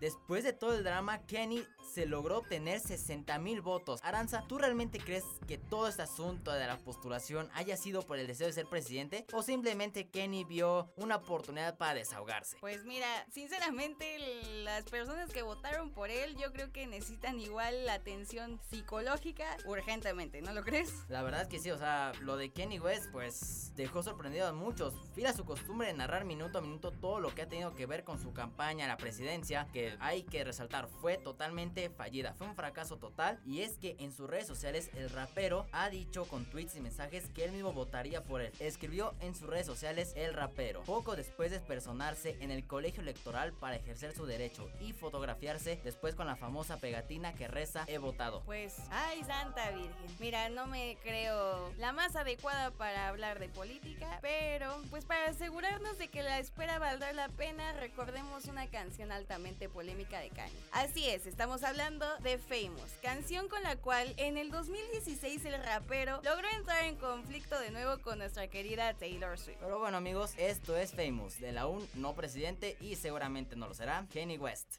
Después 0.00 0.44
de 0.44 0.52
todo 0.52 0.74
el 0.74 0.84
drama, 0.84 1.18
Kenny 1.26 1.64
se 1.92 2.06
logró 2.06 2.38
obtener 2.38 2.80
60 2.80 3.38
mil 3.38 3.60
votos. 3.60 4.00
Aranza, 4.02 4.44
¿tú 4.46 4.58
realmente 4.58 4.98
crees 4.98 5.24
que 5.48 5.58
todo 5.58 5.88
este 5.88 6.02
asunto 6.02 6.52
de 6.52 6.66
la 6.66 6.78
postulación 6.78 7.48
haya 7.54 7.76
sido 7.76 8.02
por 8.02 8.18
el 8.18 8.26
deseo 8.26 8.46
de 8.46 8.52
ser 8.52 8.66
presidente? 8.66 9.26
¿O 9.32 9.42
simplemente 9.42 10.08
Kenny 10.08 10.44
vio 10.44 10.92
una 10.96 11.16
oportunidad 11.16 11.76
para 11.76 11.94
desahogarse? 11.94 12.56
Pues 12.60 12.84
mira, 12.84 13.06
sinceramente 13.32 14.18
las 14.62 14.84
personas 14.84 15.30
que 15.30 15.42
votaron 15.42 15.90
por 15.90 16.10
él 16.10 16.36
yo 16.36 16.52
creo 16.52 16.72
que 16.72 16.86
necesitan 16.86 17.40
igual 17.40 17.86
la 17.86 17.94
atención 17.94 18.60
psicológica 18.70 19.56
urgentemente, 19.66 20.42
¿no 20.42 20.52
lo 20.52 20.62
crees? 20.62 20.92
La 21.08 21.22
verdad 21.22 21.42
es 21.42 21.48
que 21.48 21.58
sí, 21.58 21.70
o 21.70 21.78
sea, 21.78 22.12
lo 22.20 22.36
de 22.36 22.52
Kenny 22.52 22.78
West 22.78 23.10
pues 23.10 23.72
dejó 23.74 24.02
sorprendido 24.02 24.46
a 24.46 24.52
muchos. 24.52 24.94
Fiel 25.14 25.26
a 25.26 25.32
su 25.32 25.44
costumbre 25.44 25.88
de 25.88 25.94
narrar 25.94 26.24
minuto 26.24 26.58
a 26.58 26.60
minuto 26.60 26.92
todo 26.92 27.18
lo 27.20 27.34
que 27.34 27.42
ha 27.42 27.48
tenido 27.48 27.74
que 27.74 27.86
ver 27.86 28.04
con 28.04 28.20
su 28.20 28.32
campaña 28.32 28.84
a 28.84 28.88
la 28.88 28.96
presidencia, 28.96 29.66
que 29.72 29.96
hay 30.00 30.22
que 30.22 30.44
resaltar 30.44 30.88
fue 31.00 31.18
totalmente 31.18 31.79
fallida, 31.88 32.34
fue 32.34 32.46
un 32.46 32.54
fracaso 32.54 32.98
total 32.98 33.40
y 33.46 33.62
es 33.62 33.78
que 33.78 33.96
en 34.00 34.12
sus 34.12 34.28
redes 34.28 34.46
sociales 34.46 34.90
el 34.94 35.08
rapero 35.08 35.66
ha 35.72 35.88
dicho 35.88 36.26
con 36.26 36.44
tweets 36.44 36.76
y 36.76 36.80
mensajes 36.80 37.28
que 37.34 37.44
él 37.44 37.52
mismo 37.52 37.72
votaría 37.72 38.22
por 38.22 38.42
él. 38.42 38.52
Escribió 38.58 39.14
en 39.20 39.34
sus 39.34 39.48
redes 39.48 39.66
sociales 39.66 40.12
el 40.16 40.34
rapero, 40.34 40.82
poco 40.82 41.16
después 41.16 41.50
de 41.50 41.60
personarse 41.60 42.36
en 42.40 42.50
el 42.50 42.66
colegio 42.66 43.02
electoral 43.02 43.52
para 43.52 43.76
ejercer 43.76 44.12
su 44.14 44.26
derecho 44.26 44.68
y 44.80 44.92
fotografiarse 44.92 45.80
después 45.84 46.14
con 46.14 46.26
la 46.26 46.36
famosa 46.36 46.76
pegatina 46.78 47.32
que 47.32 47.48
reza 47.48 47.84
he 47.86 47.98
votado. 47.98 48.42
Pues, 48.44 48.76
ay, 48.90 49.22
Santa 49.24 49.70
Virgen. 49.70 50.16
Mira, 50.18 50.48
no 50.48 50.66
me 50.66 50.98
creo 51.02 51.72
la 51.78 51.92
más 51.92 52.16
adecuada 52.16 52.70
para 52.72 53.08
hablar 53.08 53.38
de 53.38 53.48
política, 53.48 54.18
pero 54.20 54.82
pues 54.90 55.04
para 55.04 55.26
asegurarnos 55.26 55.98
de 55.98 56.08
que 56.08 56.22
la 56.22 56.38
espera 56.38 56.78
valdrá 56.78 57.12
la 57.12 57.28
pena, 57.28 57.72
recordemos 57.72 58.46
una 58.46 58.66
canción 58.68 59.12
altamente 59.12 59.68
polémica 59.68 60.18
de 60.20 60.30
Kanye. 60.30 60.56
Así 60.72 61.08
es, 61.08 61.26
estamos 61.26 61.62
hablando 61.70 62.04
de 62.18 62.36
Famous, 62.36 62.90
canción 63.00 63.48
con 63.48 63.62
la 63.62 63.76
cual 63.76 64.12
en 64.16 64.36
el 64.36 64.50
2016 64.50 65.44
el 65.44 65.62
rapero 65.62 66.20
logró 66.24 66.48
entrar 66.56 66.84
en 66.84 66.96
conflicto 66.96 67.60
de 67.60 67.70
nuevo 67.70 68.02
con 68.02 68.18
nuestra 68.18 68.48
querida 68.48 68.92
Taylor 68.94 69.38
Swift. 69.38 69.58
Pero 69.60 69.78
bueno 69.78 69.96
amigos, 69.96 70.34
esto 70.36 70.76
es 70.76 70.92
Famous, 70.92 71.38
del 71.38 71.58
aún 71.58 71.88
no 71.94 72.16
presidente 72.16 72.76
y 72.80 72.96
seguramente 72.96 73.54
no 73.54 73.68
lo 73.68 73.74
será, 73.74 74.04
Kanye 74.12 74.36
West. 74.36 74.78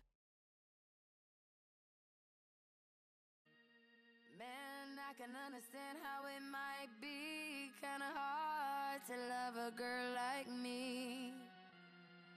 Man, 4.38 5.00
I 5.00 5.14
can 5.18 5.34
understand 5.34 5.98
how 6.04 6.28
it 6.28 6.42
might 6.42 6.92
be 7.00 7.72
kinda 7.80 8.12
hard 8.14 9.02
to 9.08 9.14
love 9.16 9.56
a 9.56 9.72
girl 9.78 10.14
like 10.14 10.52
me. 10.52 11.21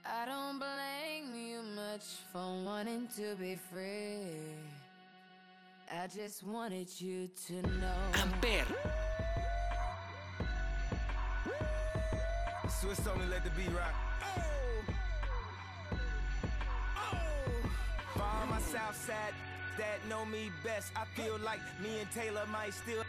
I 0.07 0.25
don't 0.25 0.59
blame 0.59 1.35
you 1.35 1.63
much 1.63 2.03
for 2.31 2.63
wanting 2.63 3.07
to 3.15 3.35
be 3.35 3.55
free. 3.55 4.37
I 5.91 6.07
just 6.07 6.45
wanted 6.45 6.89
you 6.99 7.27
to 7.47 7.53
know. 7.53 7.95
Amper. 8.13 8.65
Swiss 12.69 13.07
only 13.07 13.25
let 13.27 13.43
the 13.43 13.49
beat 13.51 13.71
rock. 13.75 13.93
For 18.13 18.21
all 18.21 18.45
my 18.47 18.59
south 18.59 18.95
side 18.95 19.33
that 19.77 20.07
know 20.07 20.23
me 20.25 20.51
best, 20.63 20.91
I 20.95 21.05
feel 21.19 21.39
like 21.43 21.59
me 21.81 21.99
and 21.99 22.11
Taylor 22.11 22.45
might 22.51 22.73
still. 22.73 23.03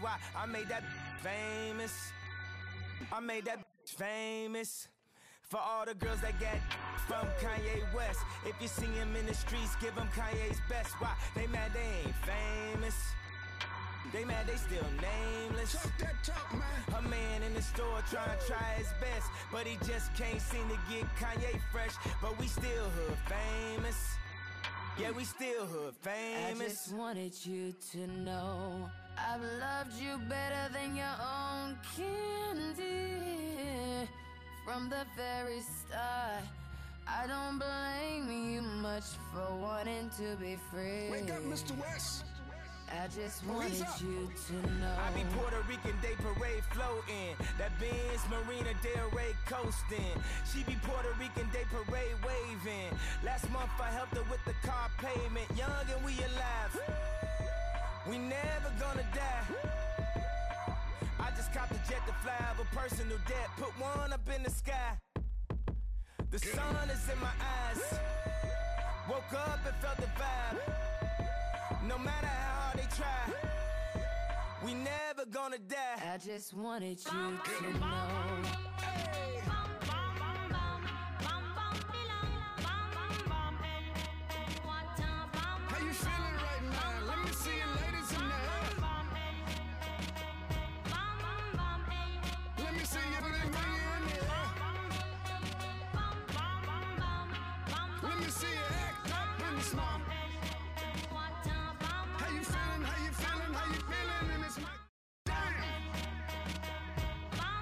Why 0.00 0.16
I 0.36 0.44
made 0.44 0.68
that 0.68 0.82
famous. 1.22 2.12
I 3.10 3.20
made 3.20 3.46
that 3.46 3.60
famous. 3.86 4.88
For 5.48 5.60
all 5.60 5.84
the 5.86 5.94
girls 5.94 6.20
that 6.22 6.40
get 6.40 6.60
from 7.06 7.28
Kanye 7.40 7.94
West. 7.94 8.18
If 8.44 8.60
you 8.60 8.66
see 8.66 8.86
him 8.86 9.14
in 9.14 9.26
the 9.26 9.34
streets, 9.34 9.76
give 9.76 9.94
him 9.94 10.08
Kanye's 10.08 10.58
best. 10.68 11.00
Why? 11.00 11.14
They 11.36 11.46
mad 11.46 11.70
they 11.72 12.04
ain't 12.04 12.16
famous. 12.26 12.96
They 14.12 14.24
mad 14.24 14.48
they 14.48 14.56
still 14.56 14.84
nameless. 15.00 15.76
A 16.96 17.02
man 17.02 17.44
in 17.44 17.54
the 17.54 17.62
store 17.62 18.02
trying 18.10 18.36
to 18.36 18.46
try 18.46 18.74
his 18.76 18.88
best, 19.00 19.30
but 19.52 19.68
he 19.68 19.76
just 19.86 20.12
can't 20.16 20.40
seem 20.40 20.68
to 20.68 20.78
get 20.90 21.04
Kanye 21.14 21.60
fresh. 21.70 21.94
But 22.20 22.36
we 22.40 22.48
still 22.48 22.90
hood 22.96 23.16
famous. 23.26 24.16
Yeah, 24.98 25.12
we 25.12 25.22
still 25.22 25.66
hood 25.66 25.94
famous. 26.00 26.60
I 26.60 26.64
just 26.64 26.92
wanted 26.92 27.46
you 27.46 27.72
to 27.92 28.06
know 28.08 28.90
I've 29.16 29.42
loved 29.60 29.94
you 30.00 30.18
better 30.28 30.72
than 30.72 30.96
your 30.96 31.14
own 31.22 31.78
candy 31.96 33.45
from 34.66 34.88
the 34.88 35.06
very 35.16 35.60
start. 35.60 36.42
I 37.06 37.26
don't 37.28 37.58
blame 37.62 38.52
you 38.52 38.62
much 38.62 39.04
for 39.32 39.46
wanting 39.62 40.10
to 40.18 40.34
be 40.40 40.58
free. 40.72 41.08
Wake 41.08 41.30
up, 41.30 41.42
Mr. 41.44 41.70
West. 41.80 42.24
I 42.90 43.06
just 43.06 43.46
Police 43.46 43.80
wanted 43.80 43.82
up. 43.82 44.00
you 44.00 44.30
to 44.46 44.54
know. 44.80 44.94
I 44.98 45.10
be 45.14 45.22
Puerto 45.38 45.62
Rican 45.68 45.94
Day 46.02 46.14
Parade 46.18 46.62
floating. 46.74 47.34
That 47.58 47.70
Benz 47.78 48.22
Marina 48.30 48.74
Del 48.82 49.08
Rey 49.10 49.34
coasting. 49.46 50.14
She 50.50 50.62
be 50.64 50.76
Puerto 50.82 51.14
Rican 51.18 51.48
Day 51.52 51.64
Parade 51.70 52.18
waving. 52.26 52.90
Last 53.24 53.48
month 53.50 53.70
I 53.80 53.90
helped 53.90 54.16
her 54.16 54.26
with 54.30 54.44
the 54.46 54.54
car 54.66 54.90
payment. 54.98 55.46
Young 55.56 55.86
and 55.94 56.04
we 56.04 56.12
alive. 56.18 56.74
We 58.08 58.18
never 58.18 58.70
gonna 58.80 59.06
die. 59.14 59.85
I 61.26 61.30
just 61.36 61.52
copped 61.52 61.72
a 61.72 61.90
jet 61.90 62.06
to 62.06 62.12
fly 62.22 62.34
over 62.52 62.68
personal 62.72 63.18
debt. 63.26 63.48
Put 63.56 63.72
one 63.80 64.12
up 64.12 64.28
in 64.34 64.44
the 64.44 64.50
sky. 64.50 64.96
The 66.30 66.38
sun 66.38 66.88
is 66.88 67.08
in 67.12 67.18
my 67.20 67.34
eyes. 67.40 67.98
Woke 69.10 69.32
up 69.32 69.58
and 69.66 69.74
felt 69.76 69.96
the 69.96 70.06
vibe. 70.20 71.88
No 71.88 71.98
matter 71.98 72.26
how 72.26 72.60
hard 72.60 72.78
they 72.78 72.96
try, 72.96 73.34
we 74.64 74.74
never 74.74 75.26
gonna 75.28 75.58
die. 75.58 76.14
I 76.14 76.18
just 76.18 76.54
wanted 76.54 76.98
you 77.04 77.38
to 77.44 77.78
know. 77.78 78.26
Up 99.74 100.00
and 100.00 101.02
smart. 101.10 101.62
How 102.18 102.30
you 102.30 102.42
feeling? 102.44 102.82
How 102.84 103.04
you 103.04 103.12
feeling? 103.12 103.54
How 103.54 103.66
you 103.72 103.80
feeling? 103.80 104.30
And 104.34 104.44
it's 104.44 104.58
my 104.58 104.68
time. 105.26 105.54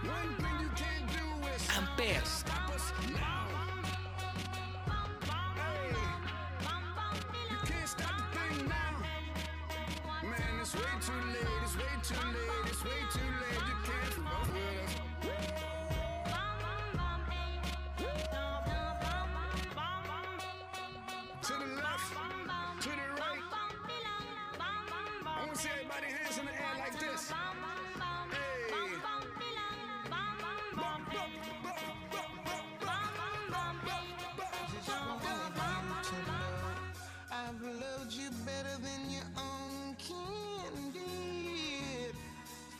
One 0.04 0.34
thing 0.36 0.56
you 0.60 0.70
can't 0.76 1.08
do 1.08 1.48
is 1.54 1.62
Amper. 1.68 2.26
stop 2.26 2.74
us 2.74 2.92
now. 3.12 3.46
Hey, 5.56 5.96
you 7.50 7.58
can't 7.66 7.88
stop 7.88 8.16
the 8.18 8.38
thing 8.38 8.68
now. 8.68 8.92
Man, 10.22 10.60
it's 10.60 10.74
way 10.74 10.82
too 11.00 11.12
late. 11.32 11.48
It's 11.64 11.76
way 11.76 11.94
too 12.02 12.26
late. 12.26 12.66
It's 12.66 12.84
way 12.84 13.00
too 13.12 13.30
late. 13.40 13.62
You 13.68 13.76
can't 13.84 14.14
fuck 14.14 14.52
with 14.52 15.00
us. 15.00 15.13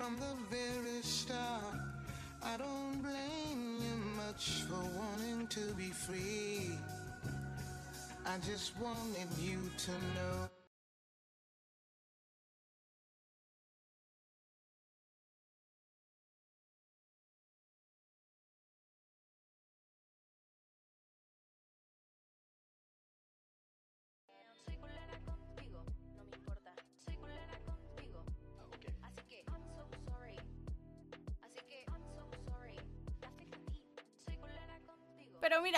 From 0.05 0.17
the 0.17 0.57
very 0.57 1.01
start. 1.03 1.79
I 2.43 2.59
don't 2.59 3.01
blame 3.01 3.79
you 3.81 3.97
much 4.17 4.65
for 4.69 4.83
wanting 4.99 5.47
to 5.47 5.75
be 5.77 5.89
free. 5.89 6.73
I 8.27 8.37
just 8.47 8.79
wanted 8.79 9.29
you 9.41 9.59
to 9.79 9.91
know. 9.91 10.64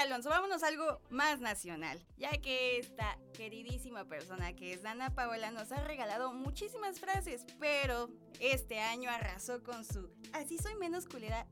Alonso, 0.06 0.28
vámonos 0.30 0.62
a 0.62 0.68
algo 0.68 1.00
más 1.10 1.40
nacional, 1.40 2.00
ya 2.16 2.30
que 2.40 2.78
esta 2.78 3.18
queridísima 3.34 4.04
persona 4.04 4.54
que 4.54 4.72
es 4.72 4.82
Dana 4.82 5.12
Paola 5.14 5.50
nos 5.50 5.72
ha 5.72 5.82
regalado 5.82 6.32
muchísimas 6.32 7.00
frases, 7.00 7.44
pero 7.58 8.08
este 8.38 8.78
año 8.78 9.10
arrasó 9.10 9.64
con 9.64 9.84
su 9.84 10.08
Así 10.32 10.58
soy 10.58 10.76
menos 10.76 11.06
culera. 11.06 11.48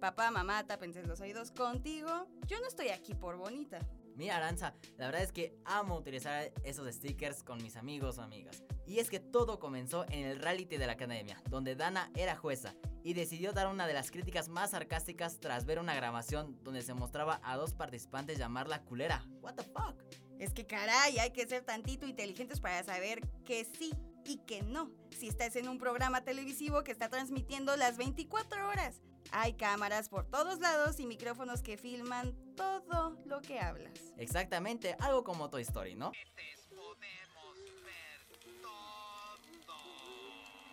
Papá, 0.00 0.30
mamá, 0.30 0.66
tápense 0.66 1.02
los 1.02 1.20
oídos 1.20 1.50
contigo. 1.50 2.26
Yo 2.46 2.60
no 2.60 2.68
estoy 2.68 2.88
aquí 2.88 3.14
por 3.14 3.36
bonita. 3.36 3.78
Mira 4.16 4.36
Aranza, 4.36 4.74
la 4.98 5.06
verdad 5.06 5.22
es 5.22 5.32
que 5.32 5.56
amo 5.64 5.96
utilizar 5.96 6.52
esos 6.62 6.92
stickers 6.94 7.42
con 7.42 7.62
mis 7.62 7.76
amigos 7.76 8.18
o 8.18 8.22
amigas. 8.22 8.62
Y 8.86 8.98
es 8.98 9.08
que 9.08 9.18
todo 9.18 9.58
comenzó 9.58 10.04
en 10.10 10.26
el 10.26 10.38
reality 10.38 10.76
de 10.76 10.86
la 10.86 10.92
academia, 10.92 11.42
donde 11.48 11.74
Dana 11.74 12.10
era 12.14 12.36
jueza. 12.36 12.74
Y 13.02 13.14
decidió 13.14 13.52
dar 13.52 13.68
una 13.68 13.86
de 13.86 13.94
las 13.94 14.10
críticas 14.10 14.48
más 14.48 14.70
sarcásticas 14.70 15.40
tras 15.40 15.64
ver 15.66 15.78
una 15.78 15.94
grabación 15.94 16.58
donde 16.62 16.82
se 16.82 16.94
mostraba 16.94 17.40
a 17.42 17.56
dos 17.56 17.74
participantes 17.74 18.38
llamarla 18.38 18.82
culera. 18.82 19.24
What 19.40 19.54
the 19.54 19.64
fuck? 19.64 19.96
Es 20.38 20.52
que 20.54 20.66
caray, 20.66 21.18
hay 21.18 21.30
que 21.30 21.46
ser 21.46 21.64
tantito 21.64 22.06
inteligentes 22.06 22.60
para 22.60 22.82
saber 22.82 23.20
que 23.44 23.64
sí 23.64 23.92
y 24.24 24.38
que 24.38 24.62
no. 24.62 24.90
Si 25.10 25.28
estás 25.28 25.56
en 25.56 25.68
un 25.68 25.78
programa 25.78 26.22
televisivo 26.24 26.82
que 26.82 26.92
está 26.92 27.08
transmitiendo 27.08 27.76
las 27.76 27.96
24 27.96 28.68
horas, 28.68 29.00
hay 29.32 29.54
cámaras 29.54 30.08
por 30.08 30.24
todos 30.24 30.60
lados 30.60 30.98
y 30.98 31.06
micrófonos 31.06 31.62
que 31.62 31.76
filman 31.76 32.34
todo 32.56 33.18
lo 33.26 33.40
que 33.42 33.60
hablas. 33.60 33.92
Exactamente, 34.16 34.96
algo 35.00 35.24
como 35.24 35.50
Toy 35.50 35.62
Story, 35.62 35.94
¿no? 35.94 36.12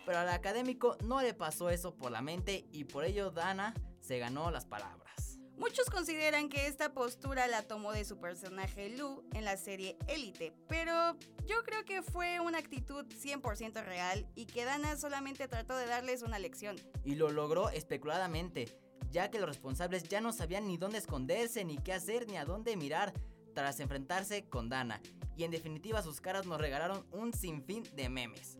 Pero 0.08 0.20
al 0.20 0.30
académico 0.30 0.96
no 1.04 1.20
le 1.20 1.34
pasó 1.34 1.68
eso 1.68 1.94
por 1.94 2.10
la 2.10 2.22
mente 2.22 2.66
y 2.72 2.84
por 2.84 3.04
ello 3.04 3.30
Dana 3.30 3.74
se 4.00 4.18
ganó 4.18 4.50
las 4.50 4.64
palabras. 4.64 5.38
Muchos 5.58 5.90
consideran 5.90 6.48
que 6.48 6.66
esta 6.66 6.94
postura 6.94 7.46
la 7.46 7.60
tomó 7.64 7.92
de 7.92 8.06
su 8.06 8.18
personaje 8.18 8.88
Lou 8.88 9.22
en 9.34 9.44
la 9.44 9.58
serie 9.58 9.98
Élite, 10.06 10.54
pero 10.66 11.14
yo 11.44 11.62
creo 11.62 11.84
que 11.84 12.00
fue 12.00 12.40
una 12.40 12.56
actitud 12.56 13.04
100% 13.04 13.84
real 13.84 14.26
y 14.34 14.46
que 14.46 14.64
Dana 14.64 14.96
solamente 14.96 15.46
trató 15.46 15.76
de 15.76 15.84
darles 15.84 16.22
una 16.22 16.38
lección. 16.38 16.76
Y 17.04 17.16
lo 17.16 17.28
logró 17.28 17.68
especuladamente, 17.68 18.78
ya 19.10 19.30
que 19.30 19.38
los 19.38 19.50
responsables 19.50 20.04
ya 20.04 20.22
no 20.22 20.32
sabían 20.32 20.66
ni 20.68 20.78
dónde 20.78 20.96
esconderse, 20.96 21.66
ni 21.66 21.76
qué 21.76 21.92
hacer, 21.92 22.26
ni 22.28 22.38
a 22.38 22.46
dónde 22.46 22.78
mirar 22.78 23.12
tras 23.54 23.78
enfrentarse 23.78 24.48
con 24.48 24.70
Dana. 24.70 25.02
Y 25.36 25.44
en 25.44 25.50
definitiva 25.50 26.00
sus 26.00 26.22
caras 26.22 26.46
nos 26.46 26.58
regalaron 26.58 27.06
un 27.12 27.34
sinfín 27.34 27.82
de 27.94 28.08
memes. 28.08 28.56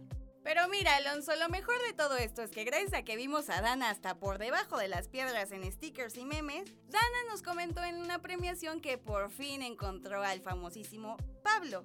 Pero 0.48 0.66
mira, 0.66 0.96
Alonso, 0.96 1.36
lo 1.36 1.50
mejor 1.50 1.74
de 1.86 1.92
todo 1.92 2.16
esto 2.16 2.40
es 2.40 2.50
que 2.50 2.64
gracias 2.64 2.94
a 2.94 3.02
que 3.02 3.16
vimos 3.16 3.50
a 3.50 3.60
Dana 3.60 3.90
hasta 3.90 4.18
por 4.18 4.38
debajo 4.38 4.78
de 4.78 4.88
las 4.88 5.06
piedras 5.06 5.52
en 5.52 5.70
stickers 5.70 6.16
y 6.16 6.24
memes, 6.24 6.64
Dana 6.86 7.18
nos 7.30 7.42
comentó 7.42 7.84
en 7.84 7.96
una 7.96 8.22
premiación 8.22 8.80
que 8.80 8.96
por 8.96 9.30
fin 9.30 9.60
encontró 9.60 10.22
al 10.22 10.40
famosísimo 10.40 11.18
Pablo. 11.44 11.84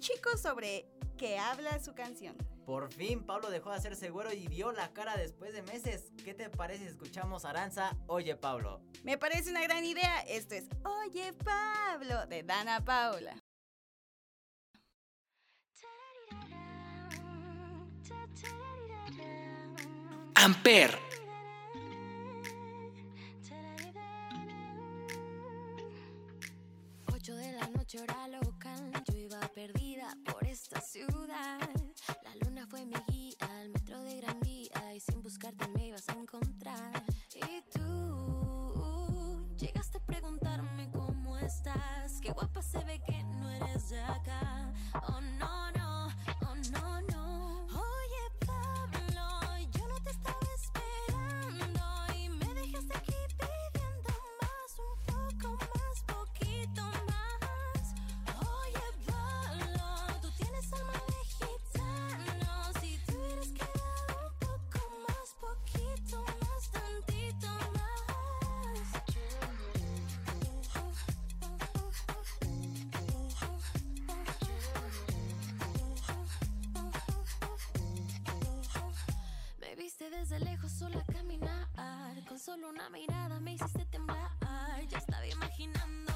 Chico 0.00 0.36
sobre 0.36 0.86
que 1.16 1.38
habla 1.38 1.78
su 1.78 1.94
canción. 1.94 2.36
Por 2.64 2.92
fin 2.92 3.24
Pablo 3.24 3.50
dejó 3.50 3.70
de 3.70 3.76
hacerse 3.76 4.10
güero 4.10 4.32
y 4.32 4.46
dio 4.46 4.72
la 4.72 4.92
cara 4.92 5.16
después 5.16 5.52
de 5.52 5.62
meses. 5.62 6.12
¿Qué 6.24 6.34
te 6.34 6.48
parece 6.48 6.84
si 6.84 6.90
escuchamos 6.90 7.44
Aranza? 7.44 7.96
Oye 8.06 8.36
Pablo. 8.36 8.80
Me 9.04 9.18
parece 9.18 9.50
una 9.50 9.62
gran 9.62 9.84
idea. 9.84 10.20
Esto 10.22 10.54
es 10.54 10.68
Oye 10.84 11.32
Pablo 11.32 12.26
de 12.26 12.42
Dana 12.42 12.84
Paula. 12.84 13.36
Amper. 20.34 20.98
Ocho 27.12 27.36
de 27.36 27.52
la 27.52 27.66
noche 27.68 28.00
hora 28.00 28.26
Desde 80.10 80.40
lejos 80.40 80.72
sola 80.72 81.04
caminar, 81.12 81.68
con 82.28 82.38
solo 82.38 82.68
una 82.68 82.90
mirada 82.90 83.38
me 83.40 83.54
hiciste 83.54 83.84
temblar. 83.86 84.30
Ya 84.88 84.98
estaba 84.98 85.26
imaginando 85.26 86.09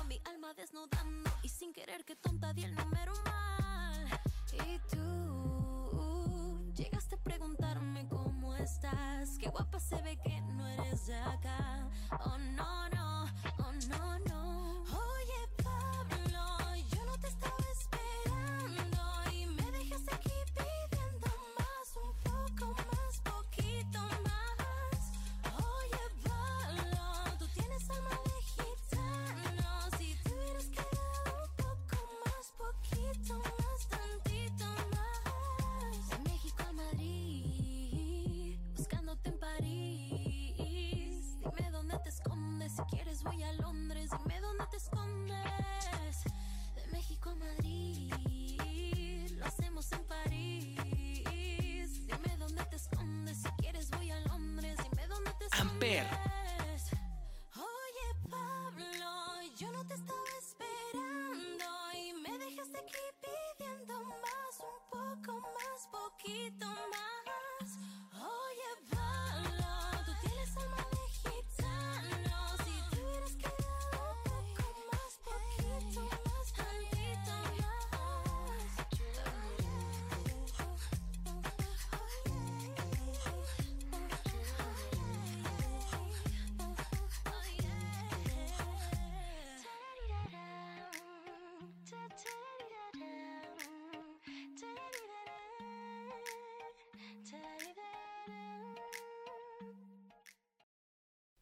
te 55.84 56.23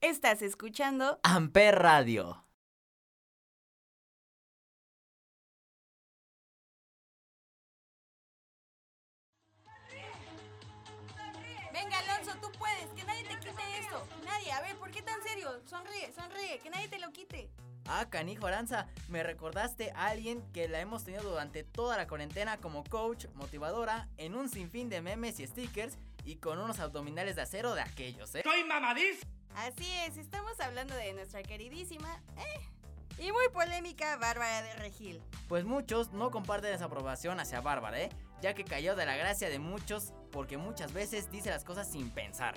Estás 0.03 0.43
escuchando 0.43 1.21
Amper 1.23 1.79
Radio. 1.79 2.45
Venga, 11.73 11.99
Alonso, 12.01 12.33
tú 12.41 12.51
puedes, 12.59 12.91
que 12.97 13.05
nadie 13.05 13.23
te 13.23 13.39
quite 13.39 13.63
eso. 13.79 14.05
Nadie, 14.25 14.51
a 14.51 14.61
ver, 14.63 14.75
¿por 14.75 14.91
qué 14.91 15.03
tan 15.03 15.23
serio? 15.23 15.63
Sonríe, 15.67 16.13
sonríe, 16.13 16.59
que 16.59 16.71
nadie 16.71 16.89
te 16.89 16.99
lo 16.99 17.13
quite. 17.13 17.49
Ah, 17.87 18.11
canijo 18.11 18.49
Aranza, 18.49 18.89
me 19.09 19.23
recordaste 19.23 19.93
a 19.93 20.09
alguien 20.09 20.43
que 20.53 20.67
la 20.67 20.81
hemos 20.81 21.05
tenido 21.05 21.23
durante 21.31 21.63
toda 21.63 21.97
la 21.97 22.09
cuarentena 22.09 22.57
como 22.57 22.83
coach, 22.83 23.27
motivadora, 23.35 24.09
en 24.17 24.35
un 24.35 24.49
sinfín 24.49 24.89
de 24.89 25.01
memes 25.01 25.39
y 25.39 25.47
stickers 25.47 25.97
y 26.25 26.39
con 26.39 26.59
unos 26.59 26.81
abdominales 26.81 27.37
de 27.37 27.43
acero 27.43 27.77
de 27.77 27.83
aquellos, 27.83 28.35
¿eh? 28.35 28.43
¡Soy 28.43 28.65
mamadís! 28.65 29.21
Así 29.57 29.87
es, 30.07 30.17
estamos 30.17 30.59
hablando 30.61 30.95
de 30.95 31.13
nuestra 31.13 31.43
queridísima 31.43 32.21
eh, 32.37 33.23
y 33.23 33.33
muy 33.33 33.49
polémica 33.53 34.17
Bárbara 34.17 34.63
de 34.63 34.75
Regil. 34.75 35.23
Pues 35.49 35.65
muchos 35.65 36.13
no 36.13 36.31
comparten 36.31 36.73
esa 36.73 36.87
aprobación 36.87 37.39
hacia 37.39 37.61
Bárbara, 37.61 38.01
¿eh? 38.01 38.09
Ya 38.41 38.55
que 38.55 38.65
cayó 38.65 38.97
de 38.97 39.05
la 39.07 39.15
gracia 39.17 39.51
de 39.51 39.59
muchos 39.59 40.15
porque 40.33 40.57
muchas 40.57 40.93
veces 40.93 41.31
dice 41.31 41.51
las 41.51 41.65
cosas 41.65 41.91
sin 41.91 42.11
pensar. 42.11 42.55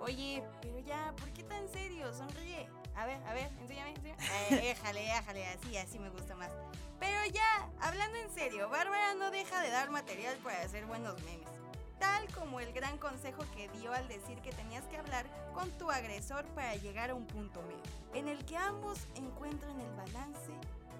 Oye, 0.00 0.42
pero 0.62 0.78
ya, 0.80 1.12
¿por 1.18 1.30
qué 1.32 1.42
tan 1.42 1.68
serio? 1.68 2.12
Sonríe. 2.14 2.68
A 2.96 3.06
ver, 3.06 3.22
a 3.26 3.34
ver, 3.34 3.50
enséñame, 3.60 3.90
enséñame. 3.90 4.18
Eh, 4.50 4.56
déjale, 4.56 5.00
déjale, 5.02 5.46
así, 5.48 5.76
así 5.76 5.98
me 5.98 6.08
gusta 6.08 6.34
más. 6.34 6.50
Pero 6.98 7.18
ya, 7.32 7.70
hablando 7.80 8.18
en 8.18 8.30
serio, 8.30 8.68
Bárbara 8.70 9.14
no 9.14 9.30
deja 9.30 9.60
de 9.60 9.70
dar 9.70 9.90
material 9.90 10.36
para 10.38 10.62
hacer 10.62 10.86
buenos 10.86 11.22
memes. 11.22 11.57
Tal 11.98 12.28
como 12.32 12.60
el 12.60 12.72
gran 12.72 12.98
consejo 12.98 13.44
que 13.54 13.68
dio 13.70 13.92
al 13.92 14.06
decir 14.08 14.38
que 14.40 14.52
tenías 14.52 14.84
que 14.86 14.96
hablar 14.96 15.26
con 15.52 15.70
tu 15.78 15.90
agresor 15.90 16.44
para 16.54 16.74
llegar 16.76 17.10
a 17.10 17.14
un 17.14 17.26
punto 17.26 17.60
medio, 17.62 17.82
en 18.14 18.28
el 18.28 18.44
que 18.44 18.56
ambos 18.56 19.06
encuentran 19.16 19.80
el 19.80 19.90
balance 19.96 20.52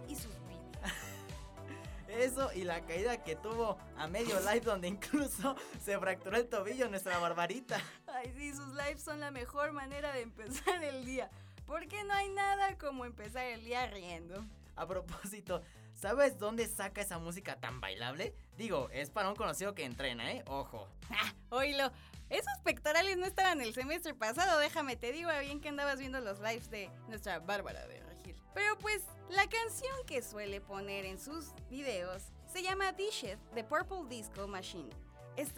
y 0.08 0.14
suspiran. 0.14 0.48
Eso 2.08 2.50
y 2.54 2.64
la 2.64 2.80
caída 2.80 3.22
que 3.22 3.36
tuvo 3.36 3.76
a 3.96 4.08
medio 4.08 4.40
live 4.40 4.60
donde 4.60 4.88
incluso 4.88 5.54
se 5.84 5.98
fracturó 5.98 6.36
el 6.36 6.48
tobillo 6.48 6.88
nuestra 6.88 7.18
Barbarita. 7.18 7.78
Ay, 8.06 8.32
sí, 8.36 8.52
sus 8.52 8.68
lives 8.68 9.02
son 9.02 9.20
la 9.20 9.30
mejor 9.30 9.72
manera 9.72 10.12
de 10.12 10.22
empezar 10.22 10.82
el 10.82 11.04
día. 11.04 11.30
Porque 11.66 12.02
no 12.04 12.14
hay 12.14 12.30
nada 12.30 12.78
como 12.78 13.04
empezar 13.04 13.44
el 13.44 13.62
día 13.62 13.86
riendo. 13.88 14.42
A 14.74 14.86
propósito, 14.86 15.62
¿sabes 15.98 16.38
dónde 16.38 16.66
saca 16.66 17.00
esa 17.00 17.18
música 17.18 17.56
tan 17.56 17.80
bailable? 17.80 18.34
Digo, 18.56 18.88
es 18.92 19.10
para 19.10 19.28
un 19.28 19.36
conocido 19.36 19.74
que 19.74 19.84
entrena, 19.84 20.32
¿eh? 20.32 20.44
Ojo. 20.46 20.88
Ah, 21.10 21.34
oílo. 21.50 21.90
Esos 22.30 22.58
pectorales 22.62 23.16
no 23.16 23.24
estaban 23.24 23.60
el 23.60 23.72
semestre 23.72 24.14
pasado, 24.14 24.58
déjame 24.58 24.96
te 24.96 25.12
digo 25.12 25.30
bien 25.40 25.60
que 25.60 25.70
andabas 25.70 25.98
viendo 25.98 26.20
los 26.20 26.40
lives 26.40 26.70
de 26.70 26.90
nuestra 27.08 27.38
Bárbara 27.38 27.86
de 27.86 28.02
Regil. 28.02 28.36
Pero 28.52 28.76
pues, 28.78 29.02
la 29.30 29.48
canción 29.48 29.94
que 30.06 30.22
suele 30.22 30.60
poner 30.60 31.06
en 31.06 31.18
sus 31.18 31.52
videos 31.70 32.24
se 32.46 32.62
llama 32.62 32.92
Dishes 32.92 33.38
de 33.54 33.64
Purple 33.64 34.08
Disco 34.08 34.46
Machine. 34.46 34.90
Es 35.36 35.48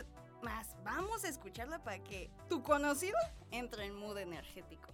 más, 0.42 0.76
vamos 0.84 1.24
a 1.24 1.28
escucharla 1.28 1.82
para 1.82 1.98
que 2.04 2.30
tu 2.48 2.62
conocido 2.62 3.18
entre 3.50 3.86
en 3.86 3.94
mood 3.96 4.18
energético. 4.18 4.88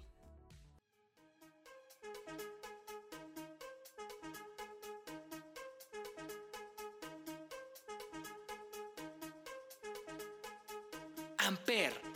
Amper. 11.56 12.15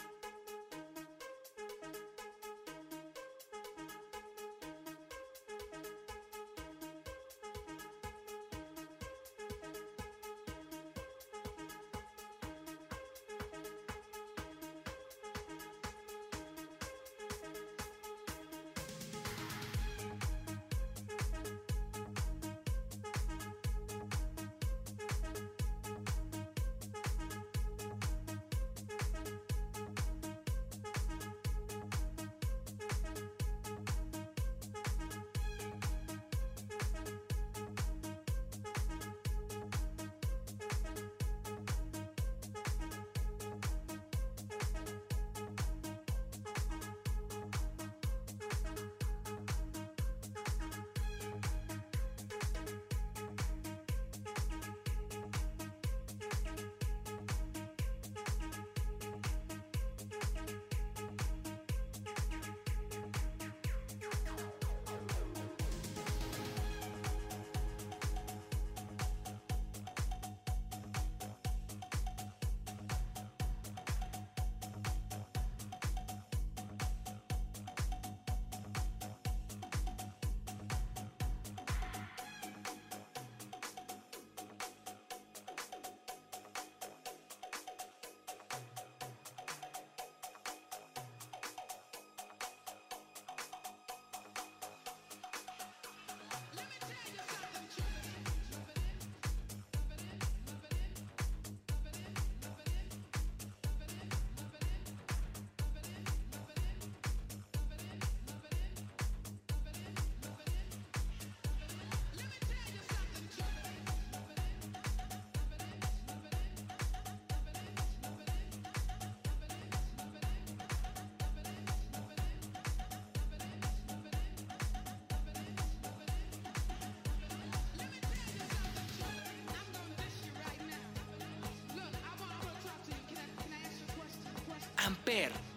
Amper. 134.90 135.49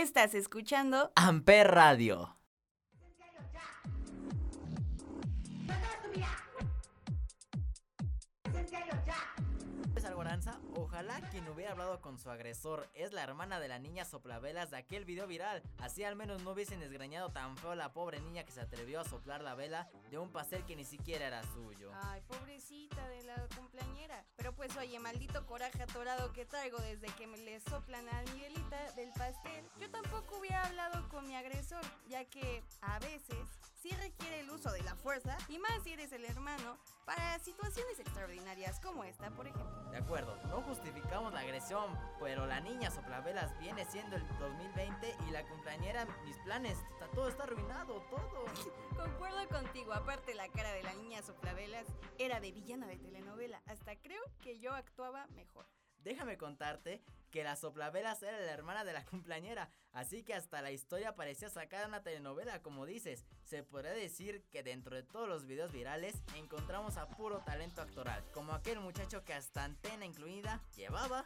Estás 0.00 0.32
escuchando 0.34 1.10
Amper 1.16 1.72
Radio. 1.72 2.36
¿Sabes 9.88 10.04
algo, 10.04 10.20
Aranza? 10.20 10.60
Ojalá 10.76 11.20
quien 11.32 11.48
hubiera 11.48 11.72
hablado 11.72 12.00
con 12.00 12.16
su 12.16 12.30
agresor 12.30 12.88
es 12.94 13.12
la 13.12 13.24
hermana 13.24 13.58
de 13.58 13.66
la 13.66 13.80
niña 13.80 14.04
soplavelas 14.04 14.70
de 14.70 14.76
aquel 14.76 15.04
video 15.04 15.26
viral. 15.26 15.64
Así 15.78 16.04
al 16.04 16.14
menos 16.14 16.44
no 16.44 16.52
hubiesen 16.52 16.78
desgrañado 16.78 17.30
tan 17.30 17.56
feo 17.56 17.72
a 17.72 17.76
la 17.76 17.92
pobre 17.92 18.20
niña 18.20 18.44
que 18.44 18.52
se 18.52 18.60
atrevió 18.60 19.00
a 19.00 19.04
soplar 19.04 19.42
la 19.42 19.56
vela 19.56 19.88
de 20.12 20.18
un 20.18 20.30
pastel 20.30 20.64
que 20.64 20.76
ni 20.76 20.84
siquiera 20.84 21.26
era 21.26 21.42
suyo. 21.42 21.90
Ay, 22.04 22.22
pues 24.68 24.86
oye, 24.86 24.98
maldito 24.98 25.46
coraje 25.46 25.82
atorado 25.82 26.32
que 26.32 26.44
traigo 26.44 26.78
desde 26.78 27.06
que 27.14 27.26
me 27.26 27.38
le 27.38 27.60
soplan 27.60 28.06
a 28.08 28.22
mi 28.32 28.40
velita 28.40 28.92
del 28.92 29.10
pastel. 29.12 29.64
Yo 29.80 29.90
tampoco 29.90 30.38
hubiera 30.38 30.62
hablado 30.66 31.08
con 31.08 31.26
mi 31.26 31.34
agresor, 31.34 31.80
ya 32.08 32.24
que 32.26 32.62
a 32.82 32.98
veces 32.98 33.48
sí 33.80 33.90
requiere 33.90 34.40
el 34.40 34.50
uso 34.50 34.70
de 34.72 34.82
la 34.82 34.94
fuerza, 34.96 35.36
y 35.48 35.58
más 35.58 35.82
si 35.84 35.92
eres 35.92 36.12
el 36.12 36.24
hermano, 36.24 36.76
para 37.08 37.38
situaciones 37.38 37.98
extraordinarias 37.98 38.78
como 38.80 39.02
esta, 39.02 39.30
por 39.30 39.46
ejemplo. 39.46 39.82
De 39.90 39.96
acuerdo, 39.96 40.36
no 40.48 40.60
justificamos 40.60 41.32
la 41.32 41.40
agresión, 41.40 41.98
pero 42.20 42.44
la 42.44 42.60
niña 42.60 42.90
soplavelas 42.90 43.58
viene 43.58 43.86
siendo 43.86 44.16
el 44.16 44.28
2020 44.38 45.16
y 45.26 45.30
la 45.30 45.42
cumpleañera 45.48 46.04
mis 46.26 46.36
planes. 46.40 46.76
Está- 46.92 47.08
todo 47.12 47.28
está 47.28 47.44
arruinado, 47.44 48.02
todo. 48.10 48.44
Concuerdo 48.94 49.48
contigo, 49.48 49.94
aparte 49.94 50.34
la 50.34 50.48
cara 50.50 50.70
de 50.72 50.82
la 50.82 50.92
niña 50.96 51.22
soplavelas 51.22 51.86
era 52.18 52.40
de 52.40 52.52
villana 52.52 52.86
de 52.86 52.98
telenovela. 52.98 53.62
Hasta 53.64 53.96
creo 53.96 54.22
que 54.42 54.58
yo 54.58 54.74
actuaba 54.74 55.26
mejor. 55.28 55.64
Déjame 56.02 56.36
contarte 56.36 57.02
que 57.30 57.44
la 57.44 57.56
soplavelas 57.56 58.22
era 58.22 58.38
la 58.38 58.52
hermana 58.52 58.84
de 58.84 58.92
la 58.92 59.04
cumpleañera, 59.06 59.70
así 59.92 60.22
que 60.22 60.34
hasta 60.34 60.62
la 60.62 60.70
historia 60.70 61.14
parecía 61.14 61.48
sacada 61.50 61.82
de 61.82 61.88
una 61.88 62.02
telenovela, 62.02 62.62
como 62.62 62.86
dices. 62.86 63.24
Se 63.44 63.62
podría 63.62 63.92
decir 63.92 64.44
que 64.50 64.62
dentro 64.62 64.96
de 64.96 65.02
todos 65.02 65.28
los 65.28 65.46
videos 65.46 65.72
virales 65.72 66.22
encontramos 66.36 66.96
a 66.96 67.08
puro 67.08 67.38
talento 67.40 67.82
actoral, 67.82 68.24
como 68.32 68.52
aquel 68.52 68.80
muchacho 68.80 69.24
que 69.24 69.34
hasta 69.34 69.64
antena 69.64 70.04
incluida 70.04 70.62
llevaba. 70.76 71.24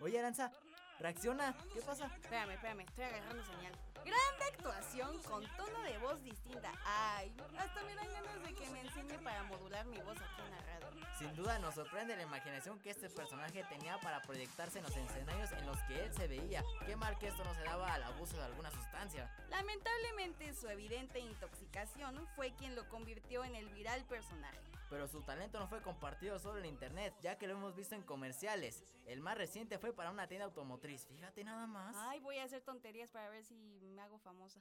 Oye, 0.00 0.18
Aranza, 0.18 0.52
reacciona, 0.98 1.56
¿qué 1.72 1.80
pasa? 1.80 2.06
Espérame, 2.22 2.50
espérame, 2.52 2.80
estoy 2.80 3.04
agarrando 3.04 3.44
señal. 3.44 3.85
Grande 4.06 4.44
actuación 4.52 5.20
con 5.24 5.44
tono 5.56 5.82
de 5.82 5.98
voz 5.98 6.22
distinta. 6.22 6.70
Ay, 6.84 7.34
hasta 7.58 7.82
me 7.82 7.92
dan 7.96 8.06
ganas 8.12 8.40
de 8.44 8.54
que 8.54 8.70
me 8.70 8.80
enseñe 8.82 9.18
para 9.18 9.42
modular 9.42 9.84
mi 9.86 9.98
voz 9.98 10.16
aquí 10.16 10.42
en 10.42 10.50
la 10.52 10.58
radio. 10.58 11.06
Sin 11.18 11.34
duda 11.34 11.58
nos 11.58 11.74
sorprende 11.74 12.14
la 12.14 12.22
imaginación 12.22 12.78
que 12.78 12.90
este 12.90 13.10
personaje 13.10 13.64
tenía 13.64 13.98
para 13.98 14.22
proyectarse 14.22 14.78
en 14.78 14.84
los 14.84 14.96
escenarios 14.96 15.50
en 15.50 15.66
los 15.66 15.76
que 15.88 16.04
él 16.04 16.14
se 16.14 16.28
veía. 16.28 16.62
Qué 16.86 16.94
mal 16.94 17.18
que 17.18 17.26
esto 17.26 17.42
no 17.42 17.52
se 17.54 17.64
daba 17.64 17.94
al 17.94 18.04
abuso 18.04 18.36
de 18.36 18.44
alguna 18.44 18.70
sustancia. 18.70 19.28
Lamentablemente 19.50 20.54
su 20.54 20.68
evidente 20.68 21.18
intoxicación 21.18 22.28
fue 22.36 22.54
quien 22.54 22.76
lo 22.76 22.88
convirtió 22.88 23.42
en 23.42 23.56
el 23.56 23.68
viral 23.70 24.04
personaje. 24.04 24.60
Pero 24.88 25.08
su 25.08 25.22
talento 25.22 25.58
no 25.58 25.68
fue 25.68 25.82
compartido 25.82 26.38
solo 26.38 26.58
en 26.58 26.66
internet, 26.66 27.14
ya 27.20 27.36
que 27.38 27.46
lo 27.46 27.54
hemos 27.54 27.74
visto 27.74 27.94
en 27.94 28.02
comerciales. 28.02 28.84
El 29.04 29.20
más 29.20 29.36
reciente 29.36 29.78
fue 29.78 29.92
para 29.92 30.10
una 30.10 30.28
tienda 30.28 30.46
automotriz, 30.46 31.06
fíjate 31.06 31.42
nada 31.44 31.66
más. 31.66 31.96
Ay, 31.98 32.20
voy 32.20 32.38
a 32.38 32.44
hacer 32.44 32.62
tonterías 32.62 33.10
para 33.10 33.28
ver 33.28 33.44
si 33.44 33.54
me 33.54 34.02
hago 34.02 34.18
famosa. 34.18 34.60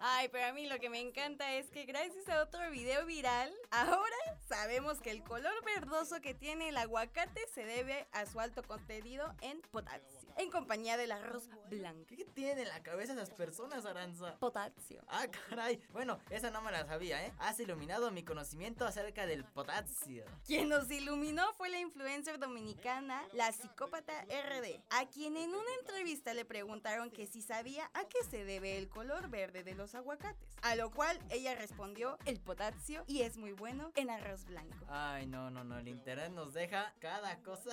Ay, 0.00 0.28
pero 0.28 0.46
a 0.46 0.52
mí 0.52 0.66
lo 0.66 0.78
que 0.78 0.90
me 0.90 1.00
encanta 1.00 1.54
es 1.54 1.70
que 1.70 1.84
gracias 1.84 2.28
a 2.28 2.42
otro 2.42 2.70
video 2.70 3.06
viral, 3.06 3.52
ahora 3.70 4.16
sabemos 4.46 5.00
que 5.00 5.10
el 5.10 5.22
color 5.24 5.64
verdoso 5.64 6.20
que 6.20 6.34
tiene 6.34 6.68
el 6.68 6.76
aguacate 6.76 7.46
se 7.54 7.64
debe 7.64 8.06
a 8.12 8.26
su 8.26 8.38
alto 8.40 8.62
contenido 8.62 9.34
en 9.40 9.62
potasio, 9.62 10.15
en 10.36 10.50
compañía 10.50 10.96
del 10.96 11.12
arroz 11.12 11.48
blanco. 11.68 12.14
¿Qué 12.14 12.24
tienen 12.24 12.58
en 12.58 12.68
la 12.68 12.82
cabeza 12.82 13.12
esas 13.12 13.30
personas, 13.30 13.84
Aranza? 13.86 14.36
Potasio. 14.38 15.02
Ah, 15.08 15.26
caray. 15.48 15.80
Bueno, 15.92 16.18
esa 16.30 16.50
no 16.50 16.60
me 16.62 16.70
la 16.70 16.86
sabía, 16.86 17.24
¿eh? 17.24 17.32
Has 17.38 17.58
iluminado 17.60 18.10
mi 18.10 18.22
conocimiento 18.22 18.84
acerca 18.86 19.26
del 19.26 19.44
potasio. 19.44 20.24
Quien 20.44 20.68
nos 20.68 20.90
iluminó 20.90 21.52
fue 21.54 21.70
la 21.70 21.78
influencer 21.78 22.38
dominicana, 22.38 23.22
la 23.32 23.52
psicópata 23.52 24.12
RD, 24.24 24.80
a 24.90 25.06
quien 25.06 25.36
en 25.36 25.50
una 25.50 25.74
entrevista 25.80 26.34
le 26.34 26.44
preguntaron 26.44 27.10
que 27.10 27.26
si 27.26 27.42
sabía 27.42 27.90
a 27.94 28.04
qué 28.04 28.22
se 28.28 28.44
debe 28.44 28.78
el 28.78 28.88
color 28.88 29.28
verde 29.28 29.64
de 29.64 29.74
los 29.74 29.94
aguacates. 29.94 30.56
A 30.62 30.76
lo 30.76 30.90
cual 30.90 31.18
ella 31.30 31.54
respondió, 31.54 32.18
el 32.24 32.40
potasio 32.40 33.04
y 33.06 33.22
es 33.22 33.36
muy 33.36 33.52
bueno 33.52 33.92
en 33.94 34.10
arroz 34.10 34.44
blanco. 34.44 34.86
Ay, 34.88 35.26
no, 35.26 35.50
no, 35.50 35.64
no. 35.64 35.78
El 35.78 35.88
internet 35.88 36.32
nos 36.32 36.54
deja 36.54 36.92
cada 37.00 37.38
cosa 37.42 37.70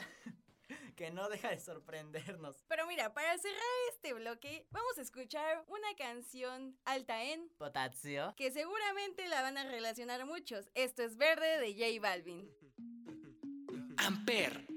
que 0.95 1.12
no 1.12 1.30
deja 1.30 1.49
de 1.49 1.60
sorprendernos. 1.60 2.63
Pero 2.67 2.88
mira, 2.88 3.13
para 3.13 3.38
cerrar 3.38 3.60
este 3.91 4.13
bloque, 4.13 4.67
vamos 4.71 4.97
a 4.97 5.02
escuchar 5.02 5.63
una 5.67 5.95
canción 5.95 6.78
alta 6.86 7.23
en 7.23 7.49
Potasio. 7.58 8.34
que 8.38 8.52
seguramente 8.52 9.28
la 9.28 9.41
van 9.41 9.58
a 9.58 9.63
relacionar 9.65 10.26
muchos. 10.26 10.69
Esto 10.76 11.04
es 11.04 11.17
Verde 11.17 11.60
de 11.60 11.73
J 11.73 12.02
Balvin. 12.02 12.49
Amper. 13.97 14.73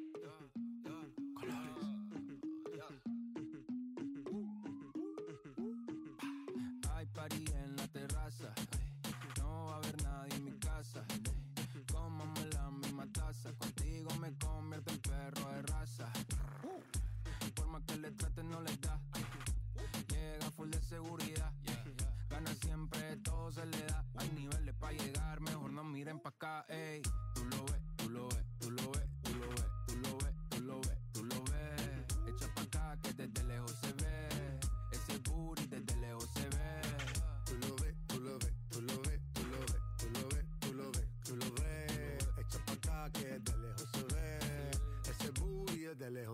Contigo 13.27 14.09
me 14.21 14.33
convierto 14.39 14.93
en 14.93 15.01
perro 15.01 15.51
de 15.51 15.63
raza. 15.63 16.13
Por 17.57 17.67
más 17.67 17.83
que 17.83 17.97
le 17.97 18.13
trate, 18.13 18.45
no 18.45 18.61
le 18.61 18.77
da. 18.77 19.01
Llega 20.09 20.49
full 20.53 20.71
de 20.71 20.81
seguridad. 20.81 21.53
Gana 22.31 22.55
siempre, 22.55 23.17
todo 23.17 23.51
se 23.51 23.67
le 23.67 23.85
da. 23.87 24.05
Hay 24.19 24.31
niveles 24.31 24.75
para 24.77 24.93
llegar, 24.93 25.41
mejor 25.41 25.73
no 25.73 25.83
miren 25.83 26.21
pa' 26.21 26.29
acá. 26.29 26.67
Ey, 26.69 27.03
tú 27.35 27.45
lo 27.47 27.65
ves, 27.65 27.83
tú 27.97 28.09
lo 28.11 28.29
ves, 28.29 28.45
tú 28.61 28.71
lo 28.71 28.93
ves, 28.93 29.09
tú 29.25 29.33
lo 29.35 29.49
ves, 29.49 29.67
tú 29.89 29.97
lo 29.97 30.19
ves, 30.19 30.35
tú 30.49 30.61
lo 30.61 30.81
ves, 30.81 30.99
tú 31.13 31.25
lo 31.25 31.45
ves. 31.51 32.05
Echa 32.29 32.55
pa' 32.55 32.63
acá 32.63 32.97
que 33.03 33.13
desde 33.13 33.43
lejos 33.43 33.86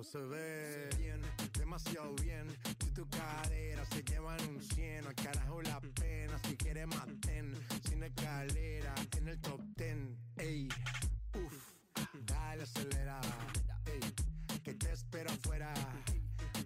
se 0.03 0.19
ve. 0.19 0.89
Bien, 0.99 1.21
demasiado 1.59 2.15
bien. 2.17 2.47
Si 2.81 2.91
tu 2.91 3.09
cadera 3.09 3.85
se 3.87 4.03
llevan 4.03 4.41
un 4.49 4.61
100, 4.61 5.07
al 5.07 5.15
carajo 5.15 5.63
la 5.63 5.81
pena. 5.81 6.39
Si 6.47 6.57
quieres 6.57 6.87
maten, 6.87 7.55
sin 7.89 8.03
escalera, 8.03 8.95
en 9.17 9.29
el 9.29 9.41
top 9.41 9.61
10. 9.77 9.97
Ey, 10.39 10.69
uff, 11.35 11.75
dale 12.25 12.63
acelera. 12.65 13.21
Ey, 13.87 14.01
que 14.63 14.75
te 14.75 14.93
espero 14.93 15.31
afuera. 15.31 15.73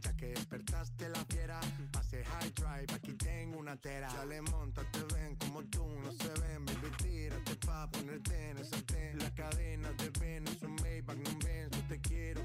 Ya 0.03 0.15
que 0.15 0.27
despertaste 0.27 1.09
la 1.09 1.25
fiera, 1.25 1.61
pase 1.91 2.25
high 2.25 2.51
drive, 2.51 2.95
aquí 2.95 3.13
tengo 3.15 3.59
una 3.59 3.77
tera. 3.77 4.09
Ya 4.13 4.25
le 4.27 4.43
monta, 4.43 4.83
te 4.91 5.03
ven 5.15 5.37
como 5.37 5.63
tú, 5.65 5.87
no 5.87 6.13
se 6.13 6.29
ven, 6.41 6.65
baby, 6.67 6.91
tírate 7.03 7.57
pa' 7.67 7.91
ponerte 7.91 8.51
en 8.51 8.59
esa 8.59 8.81
ten. 8.83 9.19
La 9.19 9.35
cadena 9.35 9.91
de 9.93 10.11
ven, 10.21 10.47
es 10.49 10.63
un 10.63 10.75
Maybach, 10.77 11.17
no 11.17 11.39
Benz, 11.45 11.71
yo 11.71 11.83
te 11.89 12.01
quiero 12.01 12.43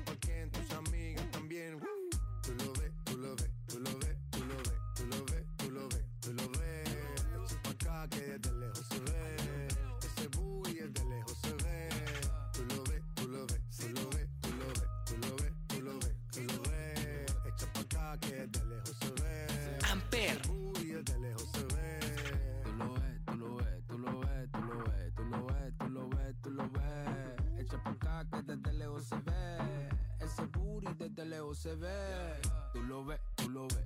desde 31.02 31.26
lejos 31.26 31.58
se 31.58 31.76
ve. 31.76 32.34
Tú 32.74 32.84
lo 32.84 33.04
ves, 33.06 33.20
tú 33.36 33.50
lo 33.50 33.68
ves, 33.68 33.86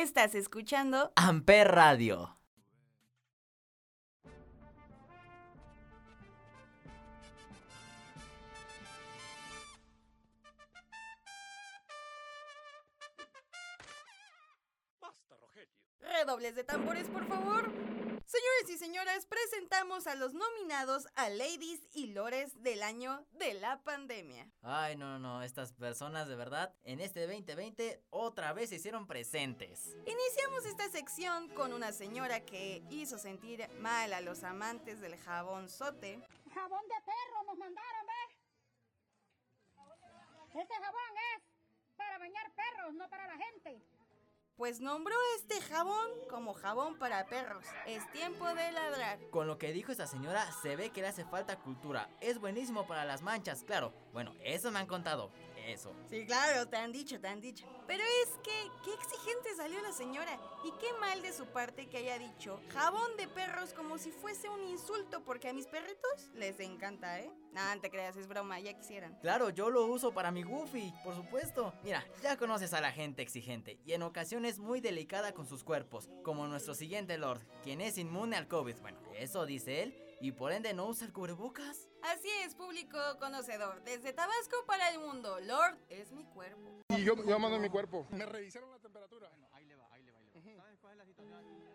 Estás 0.00 0.36
escuchando 0.36 1.12
Amper 1.16 1.72
Radio. 1.72 2.38
Redobles 15.98 16.54
de 16.54 16.62
tambores, 16.62 17.08
por 17.08 17.26
favor. 17.26 17.57
A 20.06 20.14
los 20.14 20.32
nominados 20.32 21.08
a 21.16 21.28
Ladies 21.28 21.80
y 21.92 22.12
Lores 22.12 22.62
del 22.62 22.84
año 22.84 23.26
de 23.32 23.54
la 23.54 23.82
pandemia. 23.82 24.48
Ay, 24.62 24.96
no, 24.96 25.18
no, 25.18 25.18
no, 25.18 25.42
estas 25.42 25.72
personas 25.72 26.28
de 26.28 26.36
verdad 26.36 26.72
en 26.84 27.00
este 27.00 27.26
2020 27.26 28.04
otra 28.10 28.52
vez 28.52 28.70
se 28.70 28.76
hicieron 28.76 29.08
presentes. 29.08 29.96
Iniciamos 30.06 30.66
esta 30.66 30.88
sección 30.88 31.48
con 31.48 31.72
una 31.72 31.90
señora 31.90 32.44
que 32.44 32.84
hizo 32.90 33.18
sentir 33.18 33.68
mal 33.80 34.12
a 34.12 34.20
los 34.20 34.44
amantes 34.44 35.00
del 35.00 35.16
jabón 35.16 35.68
sote. 35.68 36.22
Jabón 36.54 36.82
de 36.86 36.94
perro 37.04 37.42
nos 37.48 37.58
mandaron, 37.58 38.06
¿ves? 38.06 38.36
Este 40.54 40.74
jabón 40.74 41.16
es 41.34 41.42
para 41.96 42.18
bañar 42.18 42.52
perros, 42.54 42.94
no 42.94 43.10
para 43.10 43.26
la 43.26 43.36
gente. 43.36 43.82
Pues 44.58 44.80
nombró 44.80 45.14
este 45.36 45.60
jabón 45.60 46.08
como 46.28 46.52
jabón 46.52 46.98
para 46.98 47.24
perros. 47.26 47.64
Es 47.86 48.10
tiempo 48.10 48.44
de 48.44 48.72
ladrar. 48.72 49.20
Con 49.30 49.46
lo 49.46 49.56
que 49.56 49.72
dijo 49.72 49.92
esta 49.92 50.08
señora, 50.08 50.50
se 50.50 50.74
ve 50.74 50.90
que 50.90 51.00
le 51.00 51.06
hace 51.06 51.24
falta 51.24 51.60
cultura. 51.60 52.10
Es 52.20 52.40
buenísimo 52.40 52.84
para 52.84 53.04
las 53.04 53.22
manchas, 53.22 53.62
claro. 53.62 53.94
Bueno, 54.12 54.34
eso 54.42 54.72
me 54.72 54.80
han 54.80 54.88
contado. 54.88 55.30
Eso. 55.68 55.94
Sí, 56.08 56.24
claro, 56.24 56.66
te 56.66 56.78
han 56.78 56.92
dicho, 56.92 57.20
te 57.20 57.28
han 57.28 57.42
dicho. 57.42 57.66
Pero 57.86 58.02
es 58.22 58.30
que, 58.42 58.70
qué 58.82 58.94
exigente 58.94 59.54
salió 59.54 59.80
la 59.82 59.92
señora. 59.92 60.40
Y 60.64 60.70
qué 60.80 60.92
mal 60.98 61.20
de 61.20 61.32
su 61.32 61.44
parte 61.46 61.88
que 61.88 61.98
haya 61.98 62.18
dicho 62.18 62.58
jabón 62.70 63.16
de 63.18 63.28
perros 63.28 63.74
como 63.74 63.98
si 63.98 64.10
fuese 64.10 64.48
un 64.48 64.64
insulto, 64.64 65.22
porque 65.24 65.48
a 65.48 65.52
mis 65.52 65.66
perritos 65.66 66.30
les 66.34 66.58
encanta, 66.60 67.20
¿eh? 67.20 67.30
No, 67.52 67.74
no 67.74 67.80
te 67.82 67.90
creas, 67.90 68.16
es 68.16 68.26
broma, 68.26 68.58
ya 68.60 68.72
quisieran. 68.72 69.18
Claro, 69.20 69.50
yo 69.50 69.68
lo 69.68 69.84
uso 69.86 70.12
para 70.12 70.30
mi 70.30 70.42
Goofy, 70.42 70.94
por 71.04 71.14
supuesto. 71.14 71.74
Mira, 71.82 72.02
ya 72.22 72.38
conoces 72.38 72.72
a 72.72 72.80
la 72.80 72.92
gente 72.92 73.20
exigente 73.20 73.78
y 73.84 73.92
en 73.92 74.02
ocasiones 74.02 74.58
muy 74.58 74.80
delicada 74.80 75.32
con 75.32 75.46
sus 75.46 75.64
cuerpos, 75.64 76.08
como 76.22 76.46
nuestro 76.46 76.74
siguiente 76.74 77.18
Lord, 77.18 77.42
quien 77.62 77.80
es 77.80 77.98
inmune 77.98 78.36
al 78.36 78.48
COVID. 78.48 78.76
Bueno, 78.80 79.00
eso 79.14 79.44
dice 79.44 79.82
él, 79.82 79.94
y 80.20 80.32
por 80.32 80.52
ende 80.52 80.72
no 80.72 80.86
usa 80.86 81.06
el 81.06 81.12
cubrebocas. 81.12 81.87
Así 82.02 82.28
es, 82.44 82.54
público 82.54 82.98
conocedor. 83.18 83.82
Desde 83.82 84.12
Tabasco 84.12 84.56
para 84.66 84.90
el 84.90 85.00
mundo, 85.00 85.38
Lord 85.40 85.78
es 85.88 86.12
mi 86.12 86.24
cuerpo. 86.24 86.80
Y 86.88 87.04
yo, 87.04 87.14
yo 87.16 87.38
mando 87.38 87.58
mi 87.58 87.68
cuerpo. 87.68 88.06
Me 88.10 88.24
revisaron 88.24 88.70
la 88.70 88.78
temperatura. 88.78 89.30
ahí 89.52 89.66
le 89.66 89.76
va, 89.76 89.88
ahí 89.92 90.02
le 90.02 90.12
va. 90.12 90.18
Ahí 90.34 90.42
le 90.42 90.56
va. 90.56 90.62
¿Sabes 90.62 90.78
cuál 90.80 90.92
es 90.92 90.98
la 90.98 91.06
situación? 91.06 91.68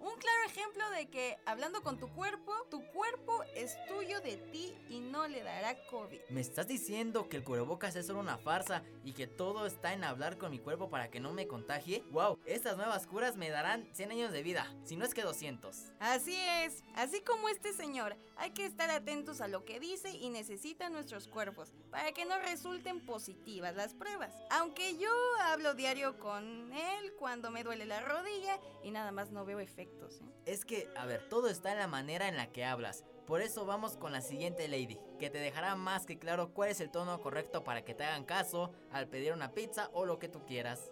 Un 0.00 0.16
claro 0.16 0.44
ejemplo 0.46 0.88
de 0.92 1.10
que 1.10 1.36
hablando 1.44 1.82
con 1.82 1.98
tu 1.98 2.08
cuerpo, 2.14 2.54
tu 2.70 2.82
cuerpo 2.86 3.44
es 3.54 3.76
tuyo 3.86 4.22
de 4.22 4.38
ti 4.38 4.74
y 4.88 5.00
no 5.00 5.28
le 5.28 5.42
dará 5.42 5.76
COVID. 5.90 6.18
¿Me 6.30 6.40
estás 6.40 6.66
diciendo 6.66 7.28
que 7.28 7.36
el 7.36 7.44
cubrebocas 7.44 7.94
es 7.96 8.06
solo 8.06 8.20
una 8.20 8.38
farsa 8.38 8.82
y 9.04 9.12
que 9.12 9.26
todo 9.26 9.66
está 9.66 9.92
en 9.92 10.04
hablar 10.04 10.38
con 10.38 10.52
mi 10.52 10.58
cuerpo 10.58 10.88
para 10.88 11.10
que 11.10 11.20
no 11.20 11.34
me 11.34 11.46
contagie? 11.46 12.02
¡Wow! 12.12 12.38
Estas 12.46 12.78
nuevas 12.78 13.06
curas 13.06 13.36
me 13.36 13.50
darán 13.50 13.86
100 13.92 14.12
años 14.12 14.32
de 14.32 14.42
vida, 14.42 14.74
si 14.84 14.96
no 14.96 15.04
es 15.04 15.12
que 15.12 15.20
200. 15.20 15.92
Así 15.98 16.34
es, 16.64 16.82
así 16.94 17.20
como 17.20 17.50
este 17.50 17.74
señor, 17.74 18.16
hay 18.40 18.50
que 18.52 18.64
estar 18.64 18.90
atentos 18.90 19.42
a 19.42 19.48
lo 19.48 19.66
que 19.66 19.78
dice 19.78 20.10
y 20.10 20.30
necesitan 20.30 20.94
nuestros 20.94 21.28
cuerpos 21.28 21.74
para 21.90 22.12
que 22.12 22.24
no 22.24 22.38
resulten 22.38 23.04
positivas 23.04 23.76
las 23.76 23.92
pruebas. 23.92 24.32
Aunque 24.50 24.96
yo 24.96 25.10
hablo 25.42 25.74
diario 25.74 26.18
con 26.18 26.72
él 26.72 27.12
cuando 27.18 27.50
me 27.50 27.62
duele 27.62 27.84
la 27.84 28.00
rodilla 28.00 28.58
y 28.82 28.92
nada 28.92 29.12
más 29.12 29.30
no 29.30 29.44
veo 29.44 29.60
efectos. 29.60 30.22
¿eh? 30.22 30.24
Es 30.46 30.64
que, 30.64 30.88
a 30.96 31.04
ver, 31.04 31.28
todo 31.28 31.48
está 31.48 31.72
en 31.72 31.78
la 31.78 31.86
manera 31.86 32.28
en 32.28 32.38
la 32.38 32.50
que 32.50 32.64
hablas. 32.64 33.04
Por 33.26 33.42
eso 33.42 33.66
vamos 33.66 33.98
con 33.98 34.10
la 34.10 34.22
siguiente 34.22 34.66
lady, 34.68 34.98
que 35.18 35.28
te 35.28 35.38
dejará 35.38 35.76
más 35.76 36.06
que 36.06 36.18
claro 36.18 36.54
cuál 36.54 36.70
es 36.70 36.80
el 36.80 36.90
tono 36.90 37.20
correcto 37.20 37.62
para 37.62 37.84
que 37.84 37.94
te 37.94 38.04
hagan 38.04 38.24
caso 38.24 38.72
al 38.90 39.06
pedir 39.06 39.34
una 39.34 39.52
pizza 39.52 39.90
o 39.92 40.06
lo 40.06 40.18
que 40.18 40.30
tú 40.30 40.46
quieras. 40.46 40.90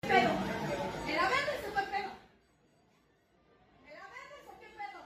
Pero, 0.00 0.30
¿era 1.08 1.28
verde 1.28 1.60
se 1.60 1.72
fue 1.72 1.82
pedo? 1.82 2.10
¿Era 3.84 4.08
verde 4.08 4.36
o 4.46 4.60
qué 4.60 4.68
pedo? 4.68 5.00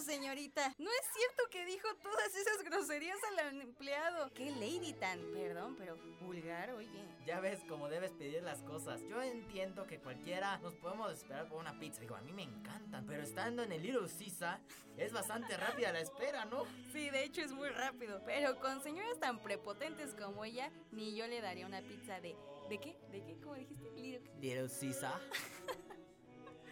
Señorita. 0.00 0.74
No 0.78 0.90
es 0.90 1.06
cierto 1.14 1.42
que 1.50 1.64
dijo 1.64 1.88
todas 2.02 2.34
esas 2.34 2.62
groserías 2.64 3.18
al 3.38 3.60
empleado. 3.60 4.30
Qué 4.34 4.50
lady 4.50 4.92
tan, 4.92 5.20
perdón, 5.32 5.76
pero 5.78 5.96
vulgar, 6.20 6.70
oye. 6.70 7.04
Ya 7.24 7.40
ves 7.40 7.60
cómo 7.68 7.88
debes 7.88 8.12
pedir 8.12 8.42
las 8.42 8.62
cosas. 8.62 9.00
Yo 9.08 9.20
entiendo 9.22 9.86
que 9.86 9.98
cualquiera 9.98 10.58
nos 10.58 10.74
podemos 10.74 11.12
esperar 11.12 11.48
por 11.48 11.58
una 11.58 11.78
pizza. 11.78 12.00
Digo, 12.00 12.14
a 12.14 12.20
mí 12.20 12.32
me 12.32 12.42
encantan. 12.42 13.06
Pero 13.06 13.22
estando 13.22 13.62
en 13.62 13.72
el 13.72 13.82
Little 13.82 14.08
Sisa, 14.08 14.60
es 14.96 15.12
bastante 15.12 15.56
rápida 15.56 15.92
la 15.92 16.00
espera, 16.00 16.44
¿no? 16.44 16.64
Sí, 16.92 17.10
de 17.10 17.24
hecho 17.24 17.40
es 17.42 17.52
muy 17.52 17.68
rápido. 17.68 18.22
Pero 18.24 18.58
con 18.60 18.82
señoras 18.82 19.18
tan 19.18 19.42
prepotentes 19.42 20.14
como 20.14 20.44
ella, 20.44 20.70
ni 20.92 21.14
yo 21.16 21.26
le 21.26 21.40
daría 21.40 21.66
una 21.66 21.80
pizza 21.82 22.20
de. 22.20 22.36
¿De 22.68 22.78
qué? 22.78 22.96
¿De 23.10 23.22
qué? 23.24 23.38
¿Cómo 23.40 23.54
dijiste? 23.54 23.90
Little. 23.92 24.30
Little 24.40 24.68
Sisa. 24.68 25.20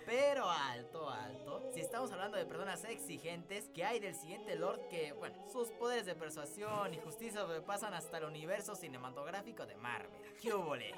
Pero 0.06 0.48
alto, 0.50 1.08
alto. 1.08 1.70
Si 1.72 1.80
estamos 1.80 2.12
hablando 2.12 2.36
de 2.36 2.44
personas 2.44 2.84
exigentes, 2.84 3.68
que 3.70 3.84
hay 3.84 4.00
del 4.00 4.14
siguiente 4.14 4.54
Lord 4.56 4.88
que, 4.88 5.12
bueno, 5.12 5.36
sus 5.50 5.70
poderes 5.70 6.06
de 6.06 6.14
persuasión 6.14 6.92
y 6.92 6.98
justicia 6.98 7.42
pasan 7.66 7.94
hasta 7.94 8.18
el 8.18 8.24
universo 8.24 8.74
cinematográfico 8.74 9.66
de 9.66 9.76
Marvel. 9.76 10.10
¿Qué 10.40 10.52
hubole? 10.52 10.94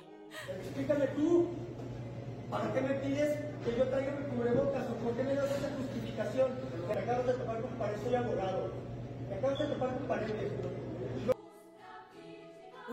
Explícame 0.49 1.07
tú. 1.09 1.51
¿Para 2.51 2.73
qué 2.73 2.81
me 2.81 2.95
pides 2.95 3.39
que 3.65 3.77
yo 3.77 3.89
traiga 3.89 4.13
mi 4.13 4.37
cubrebocas 4.37 4.87
o 4.89 4.95
por 4.95 5.17
qué 5.17 5.23
me 5.25 5.35
das 5.35 5.51
esa 5.51 5.71
justificación? 5.77 6.53
Me 6.87 6.95
acabas 6.95 7.27
de 7.27 7.33
topar 7.35 7.61
con 7.61 7.71
pared, 7.73 7.97
soy 8.05 8.15
abogado. 8.15 8.73
Me 9.29 9.35
acabas 9.37 9.59
de 9.59 9.67
topar 9.67 9.95
con 9.95 10.07
pared. 10.07 10.86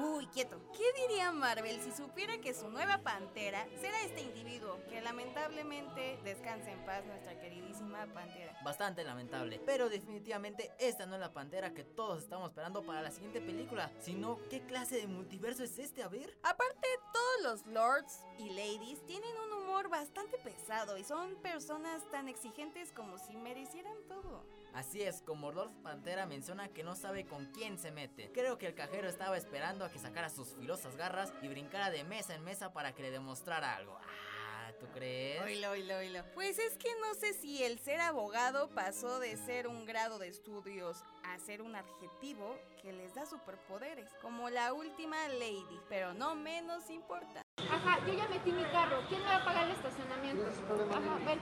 Uy, 0.03 0.27
quieto. 0.27 0.59
¿Qué 0.73 0.83
diría 1.01 1.31
Marvel 1.31 1.79
si 1.81 1.93
supiera 1.93 2.37
que 2.39 2.53
su 2.53 2.69
nueva 2.69 2.97
pantera 2.97 3.65
será 3.79 4.01
este 4.01 4.19
individuo? 4.19 4.77
Que 4.89 4.99
lamentablemente 4.99 6.19
descanse 6.25 6.71
en 6.71 6.85
paz 6.85 7.05
nuestra 7.05 7.39
queridísima 7.39 8.05
pantera. 8.13 8.53
Bastante 8.65 9.05
lamentable. 9.05 9.61
Pero 9.65 9.87
definitivamente 9.87 10.73
esta 10.77 11.05
no 11.05 11.15
es 11.15 11.21
la 11.21 11.31
pantera 11.31 11.73
que 11.73 11.85
todos 11.85 12.21
estamos 12.21 12.49
esperando 12.49 12.83
para 12.83 13.01
la 13.01 13.11
siguiente 13.11 13.39
película. 13.39 13.93
Sino, 14.01 14.39
¿qué 14.49 14.65
clase 14.65 14.97
de 14.97 15.07
multiverso 15.07 15.63
es 15.63 15.79
este? 15.79 16.03
A 16.03 16.09
ver. 16.09 16.37
Aparte, 16.43 16.87
todos 17.13 17.41
los 17.43 17.65
lords 17.73 18.25
y 18.37 18.49
ladies 18.49 19.05
tienen 19.05 19.31
un 19.37 19.63
humor 19.63 19.87
bastante 19.87 20.37
pesado 20.39 20.97
y 20.97 21.05
son 21.05 21.37
personas 21.37 22.03
tan 22.11 22.27
exigentes 22.27 22.91
como 22.91 23.17
si 23.19 23.37
merecieran 23.37 23.95
todo. 24.09 24.43
Así 24.73 25.03
es, 25.03 25.21
como 25.21 25.51
Lord 25.51 25.71
Pantera 25.83 26.25
menciona 26.25 26.67
que 26.69 26.83
no 26.83 26.95
sabe 26.95 27.25
con 27.25 27.45
quién 27.53 27.77
se 27.77 27.91
mete. 27.91 28.31
Creo 28.33 28.57
que 28.57 28.65
el 28.65 28.73
cajero 28.73 29.07
estaba 29.07 29.37
esperando 29.37 29.85
a 29.85 29.91
que 29.91 29.99
sacara 29.99 30.29
sus 30.29 30.55
filosas 30.55 30.95
garras 30.95 31.31
y 31.43 31.47
brincara 31.47 31.91
de 31.91 32.03
mesa 32.03 32.33
en 32.33 32.43
mesa 32.43 32.73
para 32.73 32.93
que 32.93 33.03
le 33.03 33.11
demostrara 33.11 33.75
algo. 33.75 33.95
Ah, 34.01 34.71
¿tú 34.79 34.87
crees? 34.91 35.43
Oilo, 35.43 35.69
oilo, 35.71 35.97
oilo. 35.97 36.23
Pues 36.33 36.57
es 36.57 36.75
que 36.77 36.89
no 37.01 37.13
sé 37.13 37.33
si 37.33 37.63
el 37.63 37.77
ser 37.77 38.01
abogado 38.01 38.69
pasó 38.69 39.19
de 39.19 39.37
ser 39.37 39.67
un 39.67 39.85
grado 39.85 40.17
de 40.17 40.29
estudios 40.29 41.03
a 41.23 41.37
ser 41.37 41.61
un 41.61 41.75
adjetivo 41.75 42.57
que 42.81 42.93
les 42.93 43.13
da 43.13 43.27
superpoderes, 43.27 44.09
como 44.23 44.49
la 44.49 44.73
última 44.73 45.27
lady, 45.27 45.79
pero 45.87 46.15
no 46.15 46.35
menos 46.35 46.89
importante. 46.89 47.43
Ajá, 47.69 47.99
yo 48.07 48.13
ya 48.13 48.27
metí 48.27 48.51
mi 48.51 48.63
carro. 48.71 49.01
¿Quién 49.07 49.21
me 49.21 49.27
va 49.27 49.35
a 49.35 49.45
pagar 49.45 49.65
el 49.65 49.75
estacionamiento? 49.75 50.47
Ajá, 50.91 51.17
ven. 51.25 51.39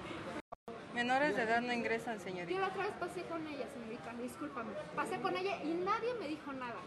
Menores 0.94 1.36
de 1.36 1.44
edad 1.44 1.62
no 1.62 1.72
ingresan, 1.74 2.18
Yo 2.18 2.24
señorita. 2.24 2.60
la 2.60 2.68
otra 2.68 2.84
vez 2.84 2.94
pasé 3.00 3.24
con 3.24 3.48
ella, 3.48 3.66
señorita, 3.74 4.14
discúlpame. 4.22 4.72
Pasé 4.96 5.22
con 5.22 5.36
ella 5.38 5.56
y 5.64 5.74
nadie 5.74 6.14
me 6.16 6.28
dijo 6.28 6.52
nada. 6.54 6.82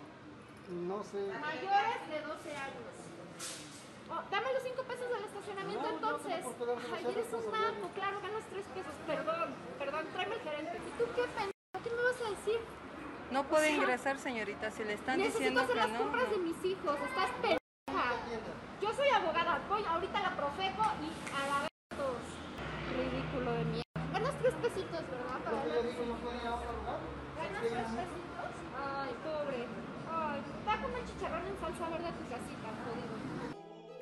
No 0.69 1.03
sé. 1.05 1.19
Mayores 1.41 2.01
de 2.11 2.21
12 2.21 2.57
años. 2.57 2.95
Oh, 4.11 4.21
dame 4.31 4.53
los 4.53 4.63
5 4.63 4.83
pesos 4.85 5.09
del 5.09 5.25
estacionamiento 5.25 5.83
No, 5.83 5.89
yo 5.89 6.01
no 6.01 6.07
entonces. 6.21 6.45
darte 6.45 6.87
Ay, 6.95 7.07
eres 7.13 7.33
un 7.33 7.53
naco, 7.53 7.89
claro, 7.95 8.21
ganas 8.21 8.45
3 8.51 8.65
pesos. 8.75 8.93
Perdón, 9.07 9.55
perdón, 9.79 10.05
tráeme 10.13 10.35
el 10.37 10.41
gerente. 10.43 10.77
¿Y 10.77 10.91
tú 11.01 11.05
qué 11.17 11.23
pendejo? 11.25 11.81
¿Qué 11.83 11.91
me 11.91 12.03
vas 12.05 12.21
a 12.21 12.31
decir? 12.31 12.61
No 13.31 13.45
puede 13.45 13.71
ingresar, 13.73 14.19
señorita. 14.19 14.71
Si 14.71 14.85
le 14.85 14.93
están 14.95 15.17
Necesito 15.19 15.39
diciendo 15.39 15.61
hacer 15.63 15.75
que 15.75 15.81
las 15.81 15.91
no. 15.91 15.99
compras 15.99 16.31
de 16.31 16.37
no. 16.37 16.43
mis 16.45 16.65
hijos. 16.65 16.97
Estás 17.09 17.31
pendeja. 17.41 18.05
Yo 18.83 18.93
soy 18.93 19.09
abogada. 19.09 19.61
Voy 19.69 19.83
ahorita 19.89 20.19
a 20.19 20.23
la 20.23 20.37
Profeco 20.37 20.85
y 21.01 21.09
a 21.33 21.41
la 21.49 21.59
vez 21.65 21.71
todos. 21.97 22.25
Ridículo 22.93 23.53
de 23.53 23.65
mierda. 23.65 23.85
Ganas 24.13 24.35
3 24.39 24.55
pesitos, 24.63 25.01
¿verdad? 25.11 25.39
Para 25.45 25.57
Yo 25.57 25.63
hablar. 25.63 25.83
digo, 25.83 26.05
no 26.07 26.15
puede 26.21 26.37
ir 26.37 26.47
a 26.47 26.55
otro 26.55 26.73
lugar. 26.77 26.99
¿Ganas 27.37 27.61
3 27.61 27.73
pesitos? 27.73 28.53
Ay, 28.79 29.13
pobre. 29.25 29.61
Ay, 30.13 30.41
va 30.69 30.73
a 30.75 30.83
comer 30.83 31.05
chicharrón 31.09 31.47
en 31.49 31.57
salsa 31.59 31.89
verde 31.89 32.07
a 32.07 32.13
tu 32.15 32.25
casita, 32.29 32.69
jodido. 32.85 33.15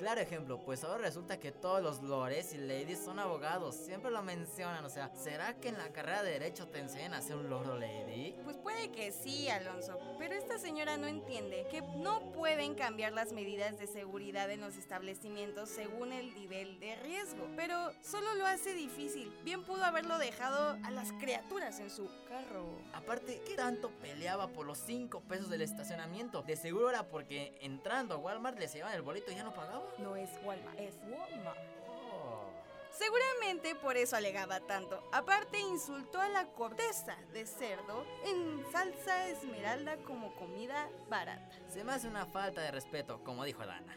Claro 0.03 0.21
ejemplo, 0.21 0.59
pues 0.59 0.83
ahora 0.83 1.03
resulta 1.03 1.39
que 1.39 1.53
todos 1.53 1.81
los 1.81 2.03
lores 2.03 2.53
y 2.55 2.59
ladies 2.59 3.05
son 3.05 3.21
abogados, 3.21 3.77
siempre 3.77 4.11
lo 4.11 4.21
mencionan, 4.21 4.85
o 4.85 4.89
sea, 4.89 5.15
¿será 5.15 5.55
que 5.61 5.69
en 5.69 5.79
la 5.79 5.93
carrera 5.93 6.25
de 6.25 6.33
derecho 6.33 6.67
te 6.67 6.81
enseñan 6.81 7.15
a 7.15 7.23
ser 7.23 7.37
un 7.37 7.49
lord 7.49 7.69
o 7.69 7.79
lady? 7.79 8.35
Pues 8.43 8.57
puede 8.57 8.91
que 8.91 9.13
sí, 9.13 9.49
Alonso, 9.49 10.01
pero 10.19 10.35
esta 10.35 10.59
señora 10.59 10.97
no 10.97 11.07
entiende 11.07 11.69
que 11.71 11.83
no 11.83 12.33
pueden 12.33 12.75
cambiar 12.75 13.13
las 13.13 13.33
medidas 13.33 13.79
de 13.79 13.87
seguridad 13.87 14.51
en 14.51 14.61
los 14.61 14.77
establecimientos 14.77 15.69
según 15.69 16.13
el 16.13 16.35
nivel 16.35 16.81
de 16.81 16.97
riesgo, 16.97 17.47
pero 17.55 17.93
solo 18.03 18.35
lo 18.35 18.45
hace 18.45 18.75
difícil. 18.75 19.33
Bien 19.45 19.63
pudo 19.63 19.85
haberlo 19.85 20.19
dejado 20.19 20.77
a 20.85 20.91
las 20.91 21.13
criaturas 21.13 21.79
en 21.79 21.91
su 21.91 22.11
carro. 22.29 22.77
Aparte, 22.93 23.41
¿qué 23.47 23.55
tanto 23.55 23.93
peleaba 24.01 24.49
por 24.49 24.67
los 24.67 24.79
5 24.79 25.21
pesos 25.29 25.49
del 25.49 25.63
estacionamiento? 25.63 26.43
De 26.43 26.57
seguro 26.57 26.91
era 26.91 27.05
porque 27.05 27.57
entrando 27.61 28.17
a 28.17 28.19
Walmart 28.19 28.59
les 28.59 28.75
llevaban 28.75 28.97
el 28.97 29.03
boleto 29.03 29.31
y 29.31 29.37
ya 29.37 29.45
no 29.45 29.55
pagaba. 29.55 29.91
No 29.99 30.16
es 30.16 30.30
Walmart, 30.45 30.78
es 30.78 30.95
Walmart. 31.09 31.59
Oh. 31.88 32.51
Seguramente 32.90 33.74
por 33.74 33.97
eso 33.97 34.16
alegaba 34.16 34.61
tanto. 34.61 35.03
Aparte 35.12 35.59
insultó 35.61 36.20
a 36.20 36.28
la 36.28 36.47
corteza 36.49 37.16
de 37.32 37.47
cerdo 37.47 38.05
en 38.26 38.64
salsa 38.70 39.28
esmeralda 39.28 39.97
como 39.99 40.34
comida 40.34 40.90
barata. 41.09 41.57
Se 41.68 41.84
me 41.84 41.93
hace 41.93 42.09
una 42.09 42.26
falta 42.26 42.61
de 42.61 42.70
respeto, 42.70 43.22
como 43.24 43.45
dijo 43.45 43.64
Dana. 43.64 43.97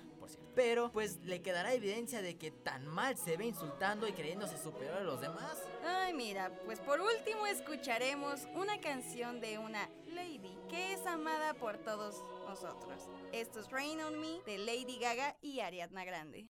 Pero, 0.55 0.91
pues, 0.91 1.17
¿le 1.23 1.41
quedará 1.41 1.73
evidencia 1.73 2.21
de 2.21 2.37
que 2.37 2.51
tan 2.51 2.87
mal 2.87 3.17
se 3.17 3.37
ve 3.37 3.45
insultando 3.45 4.07
y 4.07 4.13
creyéndose 4.13 4.57
superior 4.57 4.95
a 4.97 5.01
los 5.01 5.21
demás? 5.21 5.63
Ay, 5.85 6.13
mira, 6.13 6.51
pues 6.65 6.79
por 6.79 7.01
último 7.01 7.45
escucharemos 7.47 8.41
una 8.53 8.79
canción 8.79 9.41
de 9.41 9.57
una 9.57 9.89
lady 10.07 10.57
que 10.69 10.93
es 10.93 11.05
amada 11.05 11.53
por 11.53 11.77
todos 11.77 12.23
nosotros. 12.47 13.09
Esto 13.31 13.59
es 13.59 13.69
Rain 13.69 14.01
on 14.01 14.19
Me 14.19 14.41
de 14.45 14.57
Lady 14.57 14.97
Gaga 14.99 15.35
y 15.41 15.59
Ariadna 15.59 16.05
Grande. 16.05 16.47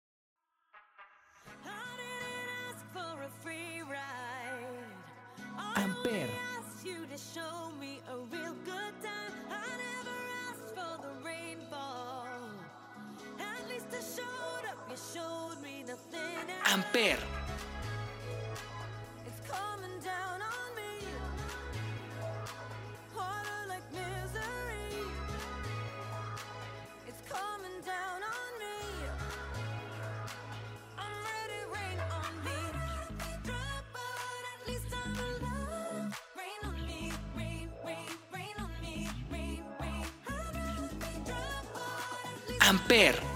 Amper. 5.76 6.30
asked 6.58 6.86
you 6.86 7.06
to 7.08 7.18
show 7.18 7.72
me 7.80 8.00
a 8.10 8.18
real 8.18 8.56
good 8.66 8.94
time. 9.02 9.34
I 9.50 9.66
never 9.86 10.18
asked 10.48 10.76
for 10.76 11.02
the 11.02 11.14
rainfall. 11.24 12.13
Amper. 16.74 17.18
It's 42.86 43.33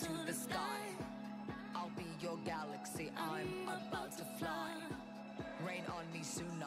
to 0.00 0.26
the 0.26 0.32
sky. 0.32 0.80
I'll 1.74 1.90
be 1.96 2.06
your 2.20 2.38
galaxy. 2.44 3.10
I'm 3.16 3.68
about 3.88 4.16
to 4.18 4.24
fly. 4.38 4.70
Rain 5.66 5.82
on 5.88 6.04
me, 6.12 6.20
tsunami. 6.20 6.57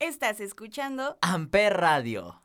Estás 0.00 0.38
escuchando. 0.38 1.18
Amper 1.22 1.76
Radio. 1.76 2.40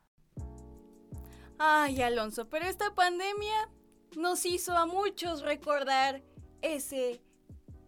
Ay, 1.60 2.02
Alonso, 2.02 2.50
pero 2.50 2.66
esta 2.66 2.96
pandemia 2.96 3.70
nos 4.18 4.48
hizo 4.48 4.76
a 4.76 4.88
muchos 4.88 5.44
recordar 5.44 6.24
ese 6.64 7.22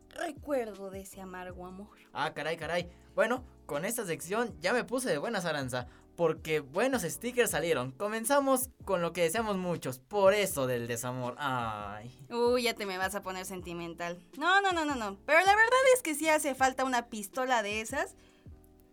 recuerdo 0.09 0.91
de 0.91 1.01
ese 1.01 1.19
amargo 1.19 1.65
amor. 1.65 1.97
Ah, 2.13 2.31
caray, 2.35 2.57
caray. 2.57 2.91
Bueno, 3.15 3.43
con 3.65 3.85
esta 3.85 4.05
sección 4.05 4.55
ya 4.59 4.71
me 4.71 4.83
puse 4.83 5.09
de 5.09 5.17
buena 5.17 5.39
Aranza. 5.39 5.87
Porque 6.15 6.59
buenos 6.59 7.01
stickers 7.01 7.51
salieron. 7.51 7.91
Comenzamos 7.91 8.69
con 8.85 9.01
lo 9.01 9.11
que 9.13 9.23
deseamos 9.23 9.57
muchos. 9.57 9.99
Por 9.99 10.33
eso 10.33 10.67
del 10.67 10.87
desamor. 10.87 11.35
Ay. 11.39 12.25
Uy, 12.29 12.63
ya 12.63 12.75
te 12.75 12.85
me 12.85 12.97
vas 12.97 13.15
a 13.15 13.21
poner 13.21 13.45
sentimental. 13.45 14.23
No, 14.37 14.61
no, 14.61 14.71
no, 14.71 14.85
no, 14.85 14.95
no. 14.95 15.17
Pero 15.25 15.39
la 15.39 15.55
verdad 15.55 15.79
es 15.93 16.01
que 16.01 16.15
sí 16.15 16.29
hace 16.29 16.55
falta 16.55 16.85
una 16.85 17.09
pistola 17.09 17.63
de 17.63 17.81
esas. 17.81 18.15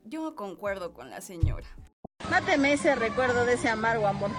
Yo 0.05 0.34
concuerdo 0.34 0.92
con 0.92 1.11
la 1.11 1.20
señora. 1.20 1.66
Máteme 2.30 2.72
ese 2.72 2.94
recuerdo 2.94 3.44
de 3.44 3.55
ese 3.55 3.68
amargo 3.68 4.07
amor. 4.07 4.30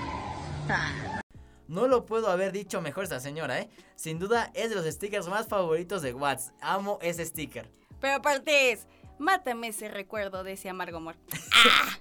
Ah. 0.70 1.22
No 1.68 1.88
lo 1.88 2.06
puedo 2.06 2.30
haber 2.30 2.52
dicho 2.52 2.82
mejor 2.82 3.06
esta 3.06 3.20
señora, 3.20 3.60
¿eh? 3.60 3.70
Sin 3.96 4.20
duda 4.20 4.52
es 4.54 4.70
de 4.70 4.76
los 4.76 4.86
stickers 4.86 5.28
más 5.28 5.48
favoritos 5.48 6.02
de 6.02 6.14
Watts. 6.14 6.52
Amo 6.62 7.00
ese 7.02 7.26
sticker. 7.26 7.72
Pero 8.02 8.16
aparte 8.16 8.72
es, 8.72 8.88
mátame 9.18 9.70
ese 9.70 9.88
recuerdo 9.88 10.44
de 10.44 10.54
ese 10.54 10.70
amargo 10.70 10.98
amor. 10.98 11.16
¡Ah! 11.54 12.00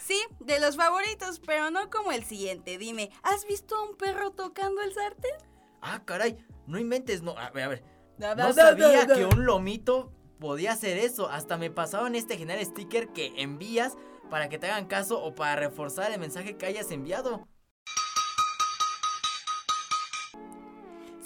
Sí, 0.00 0.20
de 0.40 0.58
los 0.60 0.76
favoritos, 0.76 1.40
pero 1.44 1.70
no 1.70 1.90
como 1.90 2.12
el 2.12 2.24
siguiente. 2.24 2.78
Dime, 2.78 3.10
¿has 3.22 3.46
visto 3.46 3.76
a 3.76 3.82
un 3.82 3.96
perro 3.96 4.32
tocando 4.32 4.82
el 4.82 4.92
sartén? 4.92 5.34
Ah, 5.80 6.02
caray. 6.04 6.36
No 6.66 6.78
inventes, 6.78 7.22
no. 7.22 7.36
A 7.38 7.50
ver, 7.50 7.64
a 7.64 7.68
ver. 7.68 7.84
No 8.18 8.34
da, 8.34 8.34
da, 8.34 8.52
sabía 8.52 9.06
que 9.06 9.24
un 9.24 9.44
lomito 9.44 10.12
podía 10.38 10.72
hacer 10.72 10.98
eso. 10.98 11.28
Hasta 11.28 11.56
me 11.56 11.70
pasaban 11.70 12.14
este 12.14 12.36
general 12.36 12.64
sticker 12.64 13.08
que 13.08 13.32
envías 13.36 13.96
para 14.30 14.48
que 14.48 14.58
te 14.58 14.66
hagan 14.66 14.86
caso 14.86 15.22
o 15.22 15.34
para 15.34 15.56
reforzar 15.56 16.12
el 16.12 16.20
mensaje 16.20 16.56
que 16.56 16.66
hayas 16.66 16.90
enviado. 16.90 17.46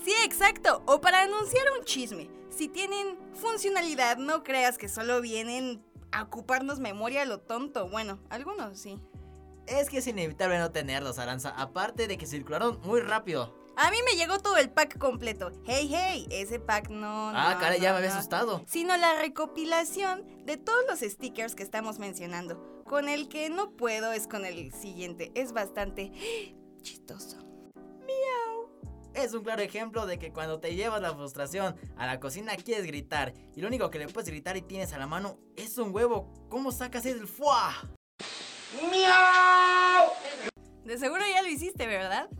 Sí, 0.04 0.14
exacto. 0.24 0.82
O 0.86 1.00
para 1.00 1.22
anunciar 1.22 1.64
un 1.78 1.84
chisme. 1.84 2.28
Si 2.50 2.68
tienen 2.68 3.18
funcionalidad, 3.34 4.16
no 4.16 4.42
creas 4.42 4.78
que 4.78 4.88
solo 4.88 5.20
vienen 5.20 5.82
a 6.10 6.22
ocuparnos 6.22 6.80
memoria 6.80 7.22
a 7.22 7.24
lo 7.24 7.40
tonto. 7.40 7.88
Bueno, 7.88 8.18
algunos 8.28 8.78
sí. 8.78 8.98
Es 9.66 9.88
que 9.88 9.98
es 9.98 10.06
inevitable 10.06 10.58
no 10.58 10.72
tenerlos, 10.72 11.18
Aranza, 11.18 11.50
aparte 11.50 12.08
de 12.08 12.18
que 12.18 12.26
circularon 12.26 12.80
muy 12.82 13.00
rápido. 13.00 13.61
A 13.76 13.90
mí 13.90 13.96
me 14.04 14.16
llegó 14.16 14.38
todo 14.38 14.56
el 14.58 14.70
pack 14.70 14.98
completo. 14.98 15.50
Hey, 15.64 15.88
hey, 15.90 16.26
ese 16.30 16.58
pack 16.58 16.90
no. 16.90 17.30
Ah, 17.30 17.54
no, 17.54 17.60
caray, 17.60 17.80
ya 17.80 17.88
no, 17.88 17.94
me 17.94 17.98
había 17.98 18.10
no. 18.10 18.16
asustado. 18.16 18.64
Sino 18.66 18.96
la 18.96 19.20
recopilación 19.20 20.24
de 20.44 20.56
todos 20.56 20.84
los 20.88 21.00
stickers 21.00 21.54
que 21.54 21.62
estamos 21.62 21.98
mencionando. 21.98 22.82
Con 22.84 23.08
el 23.08 23.28
que 23.28 23.48
no 23.48 23.72
puedo 23.72 24.12
es 24.12 24.26
con 24.26 24.44
el 24.44 24.72
siguiente. 24.72 25.32
Es 25.34 25.52
bastante 25.52 26.12
chistoso. 26.82 27.38
Es 29.14 29.34
un 29.34 29.42
claro 29.42 29.60
ejemplo 29.60 30.06
de 30.06 30.18
que 30.18 30.32
cuando 30.32 30.58
te 30.58 30.74
llevas 30.74 31.02
la 31.02 31.14
frustración 31.14 31.76
a 31.98 32.06
la 32.06 32.18
cocina 32.18 32.56
quieres 32.56 32.86
gritar 32.86 33.34
y 33.54 33.60
lo 33.60 33.68
único 33.68 33.90
que 33.90 33.98
le 33.98 34.08
puedes 34.08 34.30
gritar 34.30 34.56
y 34.56 34.62
tienes 34.62 34.94
a 34.94 34.98
la 34.98 35.06
mano 35.06 35.38
es 35.54 35.76
un 35.76 35.94
huevo. 35.94 36.32
¿Cómo 36.48 36.72
sacas 36.72 37.04
el 37.04 37.26
fuá? 37.28 37.74
De 40.84 40.98
seguro 40.98 41.22
ya 41.30 41.42
lo 41.42 41.48
hiciste, 41.48 41.86
¿verdad? 41.86 42.30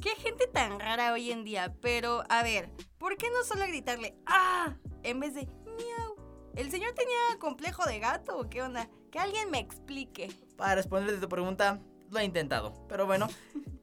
Qué 0.00 0.10
gente 0.16 0.46
tan 0.46 0.80
rara 0.80 1.12
hoy 1.12 1.30
en 1.30 1.44
día. 1.44 1.74
Pero, 1.80 2.24
a 2.28 2.42
ver, 2.42 2.70
¿por 2.98 3.16
qué 3.16 3.30
no 3.30 3.44
solo 3.44 3.66
gritarle 3.66 4.16
¡Ah! 4.26 4.76
en 5.02 5.20
vez 5.20 5.34
de 5.34 5.46
miau? 5.64 6.16
¿El 6.54 6.70
señor 6.70 6.92
tenía 6.92 7.38
complejo 7.38 7.84
de 7.86 7.98
gato 7.98 8.38
o 8.38 8.50
qué 8.50 8.62
onda? 8.62 8.88
Que 9.10 9.18
alguien 9.18 9.50
me 9.50 9.58
explique. 9.58 10.30
Para 10.56 10.74
responderte 10.74 11.20
tu 11.20 11.28
pregunta, 11.28 11.80
lo 12.10 12.18
he 12.18 12.24
intentado. 12.24 12.86
Pero 12.88 13.06
bueno, 13.06 13.28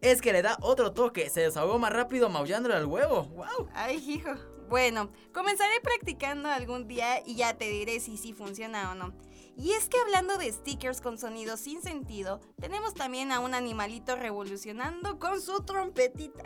es 0.01 0.21
que 0.21 0.33
le 0.33 0.41
da 0.41 0.57
otro 0.61 0.93
toque. 0.93 1.29
Se 1.29 1.41
desahogó 1.41 1.79
más 1.79 1.93
rápido 1.93 2.29
maullándole 2.29 2.75
al 2.75 2.85
huevo. 2.85 3.23
¡Wow! 3.23 3.69
Ay, 3.73 3.97
hijo. 4.07 4.31
Bueno, 4.69 5.09
comenzaré 5.33 5.81
practicando 5.81 6.47
algún 6.47 6.87
día 6.87 7.25
y 7.25 7.35
ya 7.35 7.57
te 7.57 7.65
diré 7.65 7.99
si 7.99 8.17
sí 8.17 8.33
funciona 8.33 8.91
o 8.91 8.95
no. 8.95 9.15
Y 9.57 9.71
es 9.71 9.89
que 9.89 9.99
hablando 9.99 10.37
de 10.37 10.51
stickers 10.51 11.01
con 11.01 11.17
sonidos 11.17 11.59
sin 11.59 11.81
sentido, 11.81 12.39
tenemos 12.61 12.93
también 12.93 13.31
a 13.31 13.39
un 13.39 13.55
animalito 13.55 14.15
revolucionando 14.15 15.17
con 15.17 15.41
su 15.41 15.63
trompetita. 15.63 16.43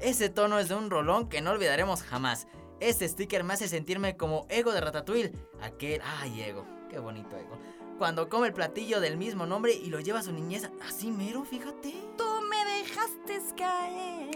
Ese 0.00 0.28
tono 0.28 0.58
es 0.58 0.68
de 0.68 0.74
un 0.74 0.90
rolón 0.90 1.30
que 1.30 1.40
no 1.40 1.52
olvidaremos 1.52 2.02
jamás. 2.02 2.46
Este 2.78 3.08
sticker 3.08 3.42
me 3.42 3.54
hace 3.54 3.68
sentirme 3.68 4.18
como 4.18 4.46
Ego 4.50 4.72
de 4.72 4.82
Ratatouille. 4.82 5.32
Aquel, 5.62 6.02
ay 6.04 6.42
Ego, 6.42 6.66
qué 6.90 6.98
bonito 6.98 7.38
Ego. 7.38 7.58
Cuando 7.98 8.28
come 8.28 8.46
el 8.46 8.52
platillo 8.54 9.00
del 9.00 9.16
mismo 9.16 9.44
nombre 9.44 9.72
y 9.72 9.86
lo 9.86 9.98
lleva 9.98 10.20
a 10.20 10.22
su 10.22 10.32
niñez 10.32 10.70
así 10.86 11.10
mero, 11.10 11.44
fíjate. 11.44 11.92
Tú 12.16 12.24
me 12.48 12.64
dejaste 12.64 13.40
caer, 13.56 14.30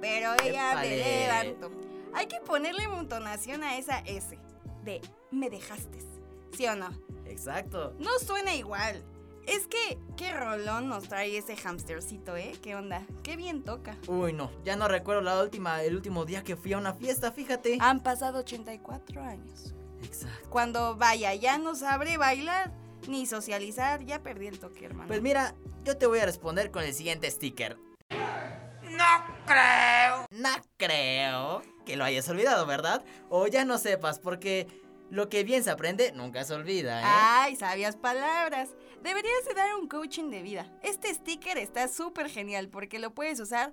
pero 0.00 0.34
ella 0.44 0.76
me 0.76 0.96
Épale. 0.96 1.26
levantó. 1.26 1.70
Hay 2.14 2.26
que 2.26 2.38
ponerle 2.40 2.84
entonación 2.84 3.64
a 3.64 3.76
esa 3.76 3.98
S 4.00 4.38
de 4.84 5.00
me 5.32 5.50
dejaste, 5.50 5.98
¿sí 6.56 6.66
o 6.66 6.76
no? 6.76 6.88
Exacto. 7.24 7.94
No 7.98 8.10
suena 8.24 8.54
igual. 8.54 9.04
Es 9.46 9.66
que, 9.68 9.98
qué 10.16 10.32
rolón 10.32 10.88
nos 10.88 11.08
trae 11.08 11.36
ese 11.38 11.56
hamstercito, 11.56 12.36
¿eh? 12.36 12.52
¿Qué 12.62 12.74
onda? 12.74 13.04
Qué 13.22 13.36
bien 13.36 13.62
toca. 13.62 13.96
Uy, 14.08 14.32
no, 14.32 14.50
ya 14.64 14.76
no 14.76 14.88
recuerdo 14.88 15.22
la 15.22 15.40
última, 15.40 15.82
el 15.82 15.94
último 15.94 16.24
día 16.24 16.42
que 16.42 16.56
fui 16.56 16.72
a 16.72 16.78
una 16.78 16.94
fiesta, 16.94 17.30
fíjate. 17.30 17.78
Han 17.80 18.02
pasado 18.02 18.40
84 18.40 19.22
años. 19.22 19.74
Exacto. 20.02 20.48
Cuando 20.50 20.96
vaya, 20.96 21.34
ya 21.34 21.58
no 21.58 21.74
sabré 21.74 22.16
bailar 22.16 22.72
ni 23.08 23.26
socializar, 23.26 24.04
ya 24.04 24.22
perdí 24.22 24.46
el 24.46 24.58
toque, 24.58 24.84
hermano. 24.84 25.08
Pues 25.08 25.22
mira, 25.22 25.54
yo 25.84 25.96
te 25.96 26.06
voy 26.06 26.18
a 26.18 26.26
responder 26.26 26.70
con 26.70 26.82
el 26.82 26.92
siguiente 26.94 27.30
sticker. 27.30 27.78
No 28.10 29.04
creo. 29.46 30.26
No 30.30 30.50
creo 30.76 31.62
que 31.84 31.96
lo 31.96 32.04
hayas 32.04 32.28
olvidado, 32.28 32.66
¿verdad? 32.66 33.04
O 33.28 33.46
ya 33.46 33.64
no 33.64 33.78
sepas, 33.78 34.18
porque 34.18 34.66
lo 35.10 35.28
que 35.28 35.44
bien 35.44 35.62
se 35.62 35.70
aprende 35.70 36.12
nunca 36.12 36.44
se 36.44 36.54
olvida, 36.54 37.00
¿eh? 37.00 37.04
Ay, 37.06 37.56
sabias 37.56 37.96
palabras. 37.96 38.70
Deberías 39.02 39.44
de 39.46 39.54
dar 39.54 39.74
un 39.76 39.88
coaching 39.88 40.30
de 40.30 40.42
vida. 40.42 40.72
Este 40.82 41.12
sticker 41.14 41.58
está 41.58 41.86
súper 41.88 42.28
genial 42.28 42.68
porque 42.68 42.98
lo 42.98 43.14
puedes 43.14 43.38
usar 43.38 43.72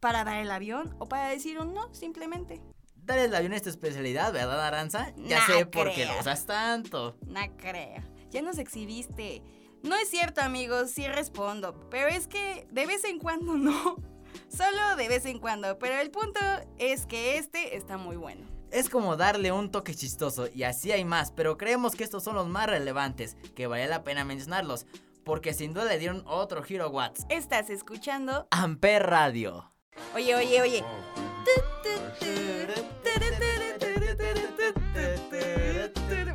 para 0.00 0.24
dar 0.24 0.38
el 0.38 0.50
avión 0.50 0.96
o 0.98 1.06
para 1.06 1.28
decir 1.28 1.60
un 1.60 1.74
no, 1.74 1.94
simplemente. 1.94 2.60
Dar 3.04 3.18
el 3.18 3.34
avión 3.34 3.52
es 3.52 3.62
tu 3.62 3.68
especialidad, 3.68 4.32
¿verdad, 4.32 4.64
Aranza? 4.64 5.12
Ya 5.16 5.40
Nah, 5.40 5.46
sé 5.46 5.66
por 5.66 5.92
qué 5.92 6.06
lo 6.06 6.18
usas 6.20 6.46
tanto. 6.46 7.16
No 7.26 7.40
creo. 7.56 8.02
Ya 8.30 8.42
nos 8.42 8.58
exhibiste. 8.58 9.42
No 9.82 9.96
es 9.96 10.08
cierto, 10.08 10.40
amigos, 10.40 10.90
sí 10.92 11.08
respondo. 11.08 11.88
Pero 11.90 12.08
es 12.08 12.28
que 12.28 12.66
de 12.70 12.86
vez 12.86 13.04
en 13.04 13.18
cuando 13.18 13.54
no. 13.54 13.96
Solo 14.48 14.96
de 14.96 15.08
vez 15.08 15.26
en 15.26 15.40
cuando. 15.40 15.78
Pero 15.78 16.00
el 16.00 16.10
punto 16.10 16.38
es 16.78 17.06
que 17.06 17.38
este 17.38 17.76
está 17.76 17.96
muy 17.96 18.16
bueno. 18.16 18.46
Es 18.70 18.88
como 18.88 19.16
darle 19.16 19.50
un 19.52 19.70
toque 19.70 19.94
chistoso 19.94 20.48
y 20.54 20.62
así 20.62 20.92
hay 20.92 21.04
más, 21.04 21.30
pero 21.30 21.58
creemos 21.58 21.94
que 21.94 22.04
estos 22.04 22.24
son 22.24 22.36
los 22.36 22.48
más 22.48 22.68
relevantes, 22.68 23.36
que 23.54 23.66
vale 23.66 23.86
la 23.86 24.02
pena 24.02 24.24
mencionarlos, 24.24 24.86
porque 25.24 25.52
sin 25.52 25.74
duda 25.74 25.84
le 25.86 25.98
dieron 25.98 26.22
otro 26.26 26.62
giro 26.62 26.84
a 26.84 26.88
Watts. 26.88 27.26
Estás 27.28 27.68
escuchando. 27.68 28.46
Amper 28.50 29.02
Radio. 29.10 29.71
Oye, 30.14 30.34
oye, 30.34 30.60
oye. 30.60 30.84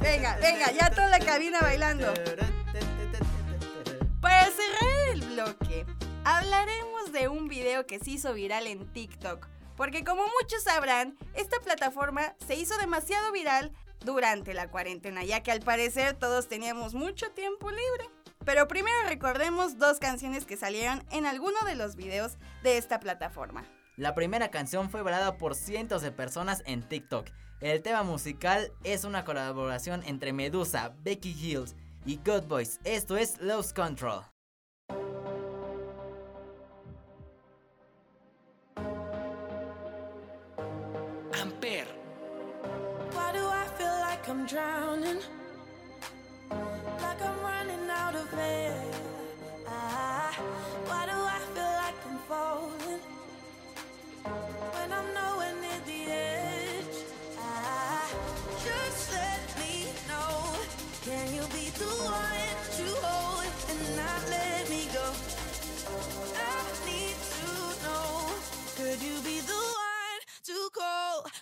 Venga, 0.01 0.37
venga, 0.37 0.71
ya 0.71 0.89
toda 0.89 1.09
la 1.09 1.19
cabina 1.19 1.59
bailando. 1.61 2.13
Para 4.19 4.45
cerrar 4.45 5.09
el 5.13 5.21
bloque, 5.21 5.85
hablaremos 6.23 7.11
de 7.11 7.27
un 7.27 7.47
video 7.47 7.85
que 7.85 7.99
se 7.99 8.11
hizo 8.11 8.33
viral 8.33 8.67
en 8.67 8.91
TikTok. 8.91 9.47
Porque 9.75 10.03
como 10.03 10.23
muchos 10.41 10.63
sabrán, 10.63 11.15
esta 11.35 11.59
plataforma 11.59 12.35
se 12.47 12.55
hizo 12.55 12.75
demasiado 12.79 13.31
viral 13.31 13.71
durante 14.03 14.55
la 14.55 14.69
cuarentena, 14.71 15.23
ya 15.23 15.43
que 15.43 15.51
al 15.51 15.61
parecer 15.61 16.15
todos 16.15 16.47
teníamos 16.47 16.95
mucho 16.95 17.29
tiempo 17.31 17.69
libre. 17.69 18.09
Pero 18.47 18.69
primero 18.69 18.95
recordemos 19.09 19.77
dos 19.77 19.99
canciones 19.99 20.45
que 20.45 20.55
salieron 20.55 21.03
en 21.11 21.25
alguno 21.25 21.57
de 21.65 21.75
los 21.75 21.97
videos 21.97 22.37
de 22.63 22.77
esta 22.77 23.01
plataforma. 23.01 23.65
La 23.97 24.15
primera 24.15 24.51
canción 24.51 24.89
fue 24.89 25.01
bailada 25.01 25.37
por 25.37 25.53
cientos 25.53 26.01
de 26.01 26.13
personas 26.13 26.63
en 26.65 26.81
TikTok. 26.81 27.27
El 27.59 27.81
tema 27.81 28.03
musical 28.03 28.71
es 28.85 29.03
una 29.03 29.25
colaboración 29.25 30.01
entre 30.05 30.31
Medusa, 30.31 30.95
Becky 31.03 31.31
Hills 31.33 31.75
y 32.05 32.21
Good 32.23 32.43
Boys. 32.43 32.79
Esto 32.85 33.17
es 33.17 33.37
Lost 33.41 33.75
Control. 33.75 34.23
Amper. 41.33 41.85
Why 43.11 43.33
do 43.33 43.45
I 43.45 43.67
feel 43.77 43.99
like 43.99 44.25
I'm 44.29 44.45
drowning? 44.45 45.19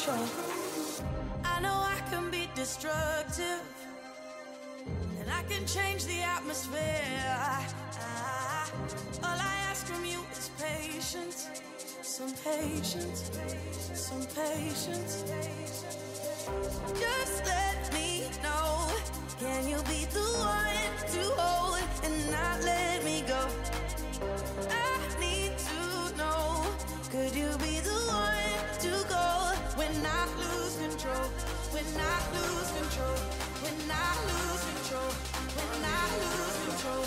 Control? 0.00 0.26
I 1.44 1.60
know 1.60 1.74
I 1.74 2.00
can 2.10 2.30
be 2.30 2.48
destructive. 2.54 3.62
And 5.20 5.30
I 5.30 5.42
can 5.42 5.66
change 5.66 6.04
the 6.06 6.22
atmosphere. 6.22 6.78
All 9.22 9.38
I 9.38 9.54
ask 9.68 9.86
from 9.86 10.04
you 10.04 10.20
is 10.32 10.50
patience, 10.58 11.48
some 12.02 12.32
patience, 12.32 13.30
some 13.94 14.24
patience. 14.26 15.24
Just 16.98 17.46
let 17.46 17.92
me 17.92 18.24
know. 18.42 18.88
Can 19.38 19.68
you 19.68 19.76
be 19.84 20.06
the 20.16 20.28
one 20.38 20.92
to 21.14 21.22
hold 21.36 21.82
and 22.04 22.30
not 22.30 22.62
let 22.62 23.04
me 23.04 23.22
go? 23.26 23.46
I 24.70 25.20
need 25.20 25.52
to 25.58 26.16
know. 26.16 26.64
Could 27.10 27.34
you 27.34 27.50
be 27.58 27.80
the 27.80 27.98
one 28.08 28.29
control? 31.10 31.30
When 31.72 31.86
I 31.98 32.16
lose 32.34 32.70
control? 32.78 33.18
When 33.62 33.90
I 33.90 34.12
lose 34.28 34.62
control? 34.70 35.10
When 35.56 35.84
I 35.84 36.02
lose 36.22 36.56
control? 36.66 37.04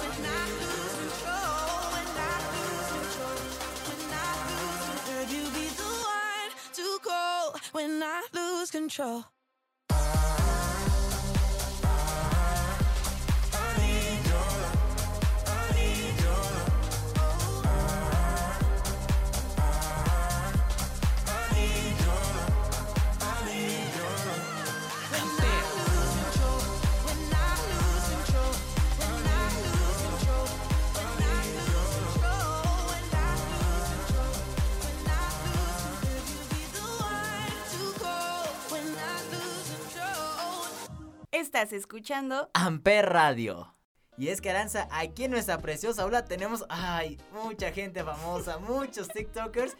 When 0.00 0.24
I 0.24 0.44
lose 0.60 0.94
control? 1.00 1.56
When 1.94 2.10
I 2.16 2.36
lose 2.54 2.88
control? 2.96 3.38
When 3.88 4.02
I 4.12 4.30
lose 4.50 4.82
control? 4.88 5.24
You 5.32 5.44
be 5.56 5.66
the 5.80 5.90
one 6.18 6.50
to 6.74 6.98
go 7.02 7.54
when 7.72 8.02
I 8.02 8.26
lose 8.32 8.70
control? 8.70 9.35
Estás 41.38 41.74
escuchando 41.74 42.48
Amper 42.54 43.10
Radio. 43.10 43.74
Y 44.16 44.28
es 44.28 44.40
que 44.40 44.48
Aranza, 44.48 44.88
aquí 44.90 45.24
en 45.24 45.32
nuestra 45.32 45.58
preciosa 45.58 46.04
aula 46.04 46.24
tenemos, 46.24 46.64
ay, 46.70 47.18
mucha 47.30 47.72
gente 47.72 48.02
famosa, 48.02 48.56
muchos 48.66 49.08
TikTokers. 49.08 49.76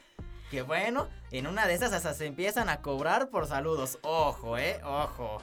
Que 0.50 0.60
bueno, 0.60 1.08
en 1.30 1.46
una 1.46 1.66
de 1.66 1.72
esas 1.72 1.94
hasta 1.94 2.12
se 2.12 2.26
empiezan 2.26 2.68
a 2.68 2.82
cobrar 2.82 3.30
por 3.30 3.46
saludos. 3.46 3.98
Ojo, 4.02 4.58
eh, 4.58 4.82
ojo. 4.84 5.40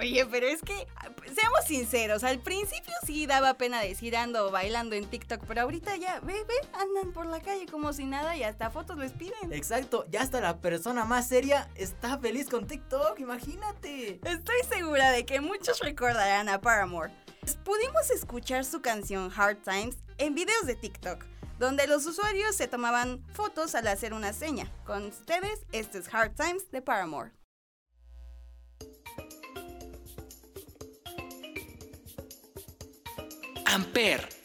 Oye, 0.00 0.24
pero 0.26 0.46
es 0.46 0.62
que, 0.62 0.86
seamos 1.26 1.64
sinceros, 1.66 2.24
al 2.24 2.38
principio 2.38 2.92
sí 3.04 3.26
daba 3.26 3.54
pena 3.54 3.80
decir 3.80 4.16
ando 4.16 4.50
bailando 4.50 4.94
en 4.94 5.04
TikTok, 5.04 5.44
pero 5.46 5.62
ahorita 5.62 5.96
ya, 5.96 6.20
ve, 6.20 6.32
ve, 6.32 6.54
andan 6.72 7.12
por 7.12 7.26
la 7.26 7.40
calle 7.40 7.66
como 7.66 7.92
si 7.92 8.06
nada 8.06 8.36
y 8.36 8.42
hasta 8.42 8.70
fotos 8.70 8.96
les 8.96 9.12
piden. 9.12 9.52
Exacto, 9.52 10.06
ya 10.08 10.22
hasta 10.22 10.40
la 10.40 10.58
persona 10.60 11.04
más 11.04 11.28
seria 11.28 11.68
está 11.74 12.18
feliz 12.18 12.48
con 12.48 12.66
TikTok, 12.66 13.18
imagínate. 13.18 14.20
Estoy 14.24 14.56
segura 14.70 15.10
de 15.10 15.26
que 15.26 15.40
muchos 15.40 15.80
recordarán 15.80 16.48
a 16.48 16.60
Paramore. 16.60 17.12
Pudimos 17.64 18.10
escuchar 18.10 18.64
su 18.64 18.80
canción 18.80 19.30
Hard 19.36 19.58
Times 19.58 19.98
en 20.18 20.34
videos 20.34 20.66
de 20.66 20.76
TikTok, 20.76 21.24
donde 21.58 21.86
los 21.86 22.06
usuarios 22.06 22.54
se 22.54 22.68
tomaban 22.68 23.22
fotos 23.34 23.74
al 23.74 23.86
hacer 23.88 24.14
una 24.14 24.32
seña. 24.32 24.70
Con 24.86 25.06
ustedes, 25.06 25.66
este 25.72 25.98
es 25.98 26.14
Hard 26.14 26.34
Times 26.36 26.70
de 26.70 26.80
Paramore. 26.80 27.32
Amper. 33.74 34.39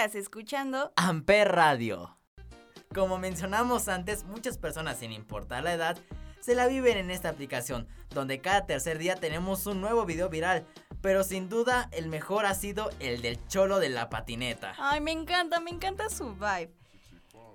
Estás 0.00 0.14
escuchando 0.14 0.94
Amper 0.96 1.52
Radio. 1.52 2.16
Como 2.94 3.18
mencionamos 3.18 3.86
antes, 3.86 4.24
muchas 4.24 4.56
personas 4.56 4.96
sin 4.96 5.12
importar 5.12 5.62
la 5.62 5.74
edad 5.74 5.98
se 6.40 6.54
la 6.54 6.68
viven 6.68 6.96
en 6.96 7.10
esta 7.10 7.28
aplicación, 7.28 7.86
donde 8.08 8.40
cada 8.40 8.64
tercer 8.64 8.96
día 8.96 9.16
tenemos 9.16 9.66
un 9.66 9.82
nuevo 9.82 10.06
video 10.06 10.30
viral. 10.30 10.66
Pero 11.02 11.22
sin 11.22 11.50
duda 11.50 11.90
el 11.92 12.08
mejor 12.08 12.46
ha 12.46 12.54
sido 12.54 12.88
el 12.98 13.20
del 13.20 13.46
cholo 13.46 13.78
de 13.78 13.90
la 13.90 14.08
patineta. 14.08 14.72
Ay, 14.78 15.02
me 15.02 15.12
encanta, 15.12 15.60
me 15.60 15.70
encanta 15.70 16.08
su 16.08 16.32
vibe. 16.32 16.72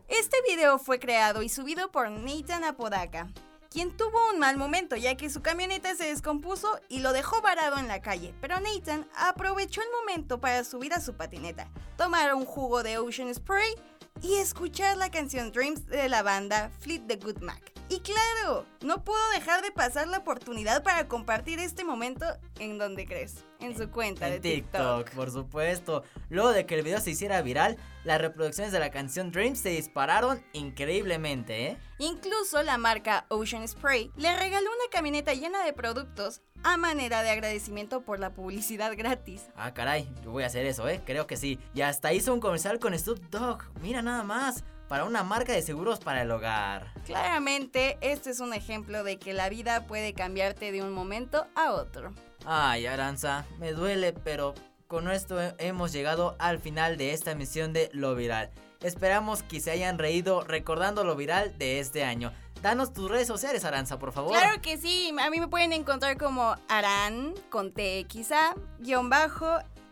Este 0.08 0.38
video 0.48 0.78
fue 0.78 1.00
creado 1.00 1.41
y 1.41 1.50
subido 1.50 1.91
por 1.91 2.12
Nathan 2.12 2.64
Apodaca, 2.64 3.28
quien 3.76 3.92
tuvo 3.92 4.32
un 4.32 4.40
mal 4.40 4.56
momento 4.56 4.96
ya 4.96 5.18
que 5.18 5.30
su 5.30 5.42
camioneta 5.42 5.94
se 5.96 6.06
descompuso 6.06 6.80
y 6.88 7.00
lo 7.00 7.12
dejó 7.12 7.42
varado 7.42 7.78
en 7.78 7.90
la 7.90 8.02
calle. 8.02 8.34
Pero 8.40 8.58
Nathan 8.62 9.06
aprovechó 9.14 9.82
el 9.82 9.90
momento 10.00 10.40
para 10.40 10.64
subir 10.64 10.94
a 10.94 11.02
su 11.02 11.16
patineta, 11.16 11.70
tomar 11.98 12.34
un 12.36 12.46
jugo 12.46 12.84
de 12.84 13.00
Ocean 13.00 13.36
Spray 13.36 13.76
y 14.22 14.36
escuchar 14.36 14.96
la 14.96 15.12
canción 15.12 15.52
Dreams 15.52 15.88
de 15.88 16.08
la 16.08 16.24
banda 16.24 16.72
Fleet 16.80 17.06
the 17.06 17.18
Good 17.18 17.40
Mac. 17.42 17.75
Y 17.88 18.00
claro, 18.00 18.66
no 18.82 19.04
pudo 19.04 19.18
dejar 19.36 19.62
de 19.62 19.72
pasar 19.72 20.08
la 20.08 20.18
oportunidad 20.18 20.82
para 20.82 21.08
compartir 21.08 21.60
este 21.60 21.84
momento 21.84 22.26
en 22.58 22.80
donde 22.80 23.06
crees, 23.06 23.46
en 23.60 23.78
su 23.78 23.92
cuenta 23.92 24.26
de 24.26 24.38
En 24.38 24.42
TikTok. 24.42 25.06
TikTok, 25.06 25.10
por 25.12 25.32
supuesto. 25.32 26.04
Luego 26.30 26.52
de 26.52 26.66
que 26.66 26.74
el 26.76 26.84
video 26.84 27.00
se 27.00 27.12
hiciera 27.12 27.44
viral, 27.44 27.78
las 28.04 28.20
reproducciones 28.20 28.72
de 28.74 28.80
la 28.80 28.90
canción 28.90 29.32
Dreams 29.32 29.60
se 29.60 29.70
dispararon 29.70 30.44
increíblemente, 30.54 31.68
¿eh? 31.68 31.78
Incluso 32.00 32.64
la 32.64 32.80
marca 32.80 33.28
Ocean 33.30 33.68
Spray 33.68 34.12
le 34.16 34.36
regaló 34.36 34.68
una 34.68 34.90
camioneta 34.92 35.34
llena 35.36 35.64
de 35.64 35.74
productos 35.74 36.42
a 36.64 36.78
manera 36.78 37.22
de 37.22 37.30
agradecimiento 37.30 38.02
por 38.02 38.20
la 38.20 38.34
publicidad 38.34 38.94
gratis. 38.98 39.46
Ah, 39.56 39.76
caray, 39.76 40.10
yo 40.24 40.32
voy 40.32 40.42
a 40.42 40.48
hacer 40.48 40.66
eso, 40.66 40.90
¿eh? 40.90 41.04
Creo 41.06 41.28
que 41.28 41.38
sí. 41.38 41.60
Y 41.76 41.82
hasta 41.82 42.14
hizo 42.14 42.34
un 42.34 42.40
comercial 42.40 42.80
con 42.80 42.98
Snoop 42.98 43.20
Dogg. 43.30 43.62
Mira 43.82 44.02
nada 44.02 44.24
más. 44.24 44.64
Para 44.88 45.04
una 45.06 45.24
marca 45.24 45.52
de 45.54 45.62
seguros 45.64 46.00
para 46.00 46.22
el 46.22 46.30
hogar. 46.32 46.94
Claramente, 47.06 47.98
este 48.02 48.30
es 48.30 48.40
un 48.40 48.54
ejemplo 48.54 49.04
de 49.04 49.18
que 49.18 49.34
la 49.34 49.50
vida 49.50 49.88
puede 49.88 50.14
cambiarte 50.14 50.72
de 50.72 50.82
un 50.84 50.92
momento 50.92 51.48
a 51.56 51.72
otro. 51.72 52.14
Ay, 52.46 52.86
Aranza, 52.86 53.46
me 53.58 53.72
duele, 53.74 54.14
pero 54.14 54.54
con 54.88 55.10
esto 55.10 55.42
he- 55.42 55.56
hemos 55.58 55.92
llegado 55.92 56.36
al 56.38 56.60
final 56.60 56.98
de 56.98 57.14
esta 57.14 57.32
emisión 57.32 57.74
de 57.74 57.90
Lo 57.94 58.14
Viral. 58.16 58.52
Esperamos 58.82 59.42
que 59.42 59.60
se 59.60 59.72
hayan 59.72 59.98
reído 59.98 60.42
recordando 60.42 61.04
lo 61.04 61.16
viral 61.16 61.58
de 61.58 61.80
este 61.80 62.04
año. 62.04 62.32
Danos 62.62 62.94
tus 62.94 63.10
redes 63.10 63.28
sociales, 63.28 63.66
Aranza, 63.66 63.98
por 63.98 64.12
favor. 64.12 64.32
Claro 64.38 64.62
que 64.62 64.78
sí, 64.78 65.12
a 65.20 65.30
mí 65.32 65.40
me 65.40 65.48
pueden 65.48 65.74
encontrar 65.74 66.18
como 66.18 66.56
Aran 66.68 67.34
con 67.50 67.72
TXA, 67.74 68.54
guion 68.80 69.10
bajo, 69.10 69.48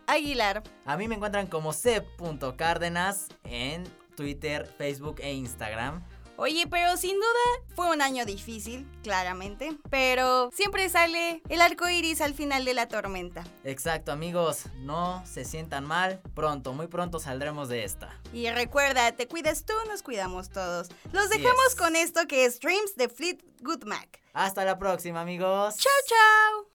Aguilar. 0.06 0.62
A 0.84 0.96
mí 0.96 1.08
me 1.08 1.16
encuentran 1.16 1.46
como 1.48 1.72
c.cárdenas 1.72 3.28
en 3.44 3.84
Twitter, 4.14 4.66
Facebook 4.78 5.16
e 5.20 5.32
Instagram. 5.32 6.02
Oye, 6.36 6.66
pero 6.68 6.96
sin 6.96 7.14
duda 7.14 7.74
fue 7.76 7.90
un 7.90 8.02
año 8.02 8.24
difícil, 8.24 8.88
claramente. 9.04 9.76
Pero 9.88 10.50
siempre 10.52 10.88
sale 10.88 11.40
el 11.48 11.60
arco 11.60 11.88
iris 11.88 12.20
al 12.20 12.34
final 12.34 12.64
de 12.64 12.74
la 12.74 12.88
tormenta. 12.88 13.44
Exacto, 13.62 14.10
amigos, 14.10 14.64
no 14.78 15.24
se 15.26 15.44
sientan 15.44 15.84
mal. 15.84 16.20
Pronto, 16.34 16.72
muy 16.72 16.88
pronto 16.88 17.20
saldremos 17.20 17.68
de 17.68 17.84
esta. 17.84 18.20
Y 18.32 18.50
recuerda, 18.50 19.12
te 19.12 19.28
cuidas 19.28 19.64
tú, 19.64 19.74
nos 19.88 20.02
cuidamos 20.02 20.50
todos. 20.50 20.88
Los 21.12 21.28
dejamos 21.28 21.76
con 21.78 21.94
esto 21.94 22.26
que 22.26 22.44
es 22.46 22.58
Dreams 22.58 22.96
de 22.96 23.08
Fleetwood 23.08 23.84
Mac. 23.84 24.20
Hasta 24.32 24.64
la 24.64 24.76
próxima, 24.76 25.20
amigos. 25.20 25.76
Chao, 25.76 25.92
chao. 26.08 26.70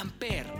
Amper. 0.00 0.55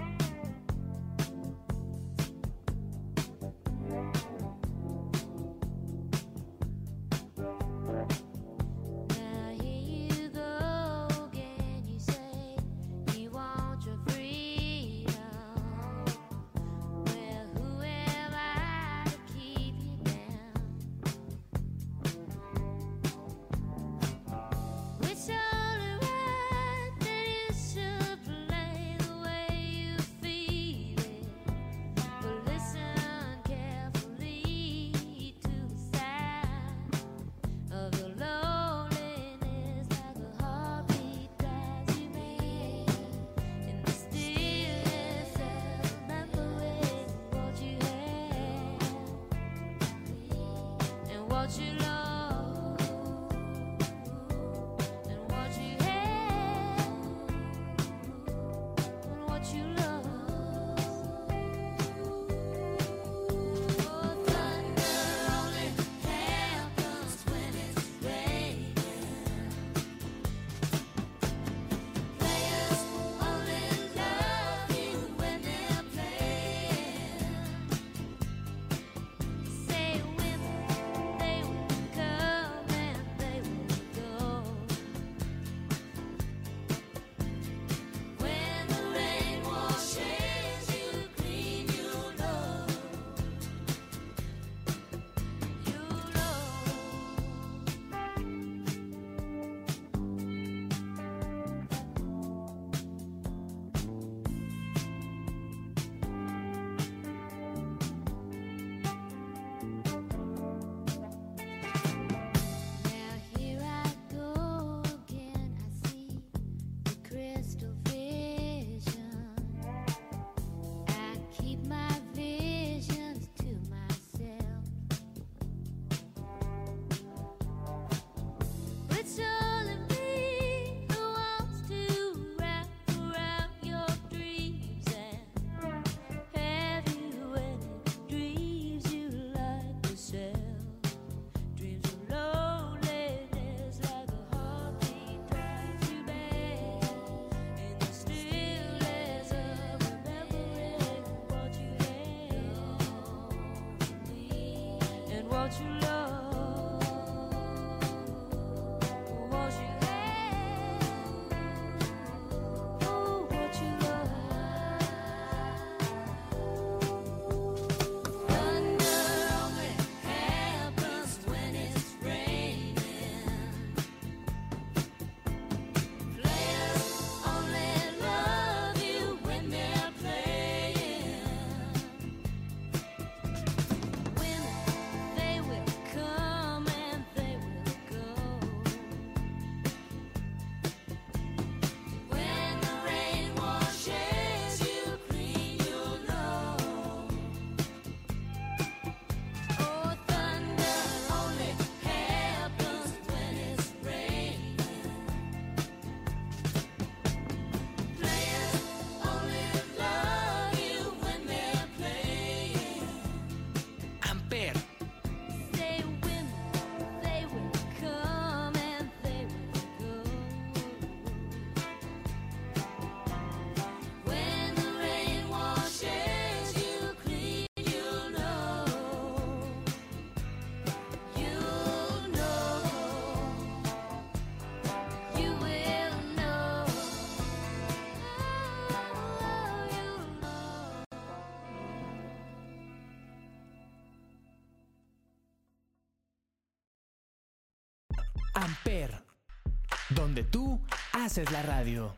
Tú 250.24 250.60
haces 250.92 251.30
la 251.32 251.42
radio. 251.42 251.94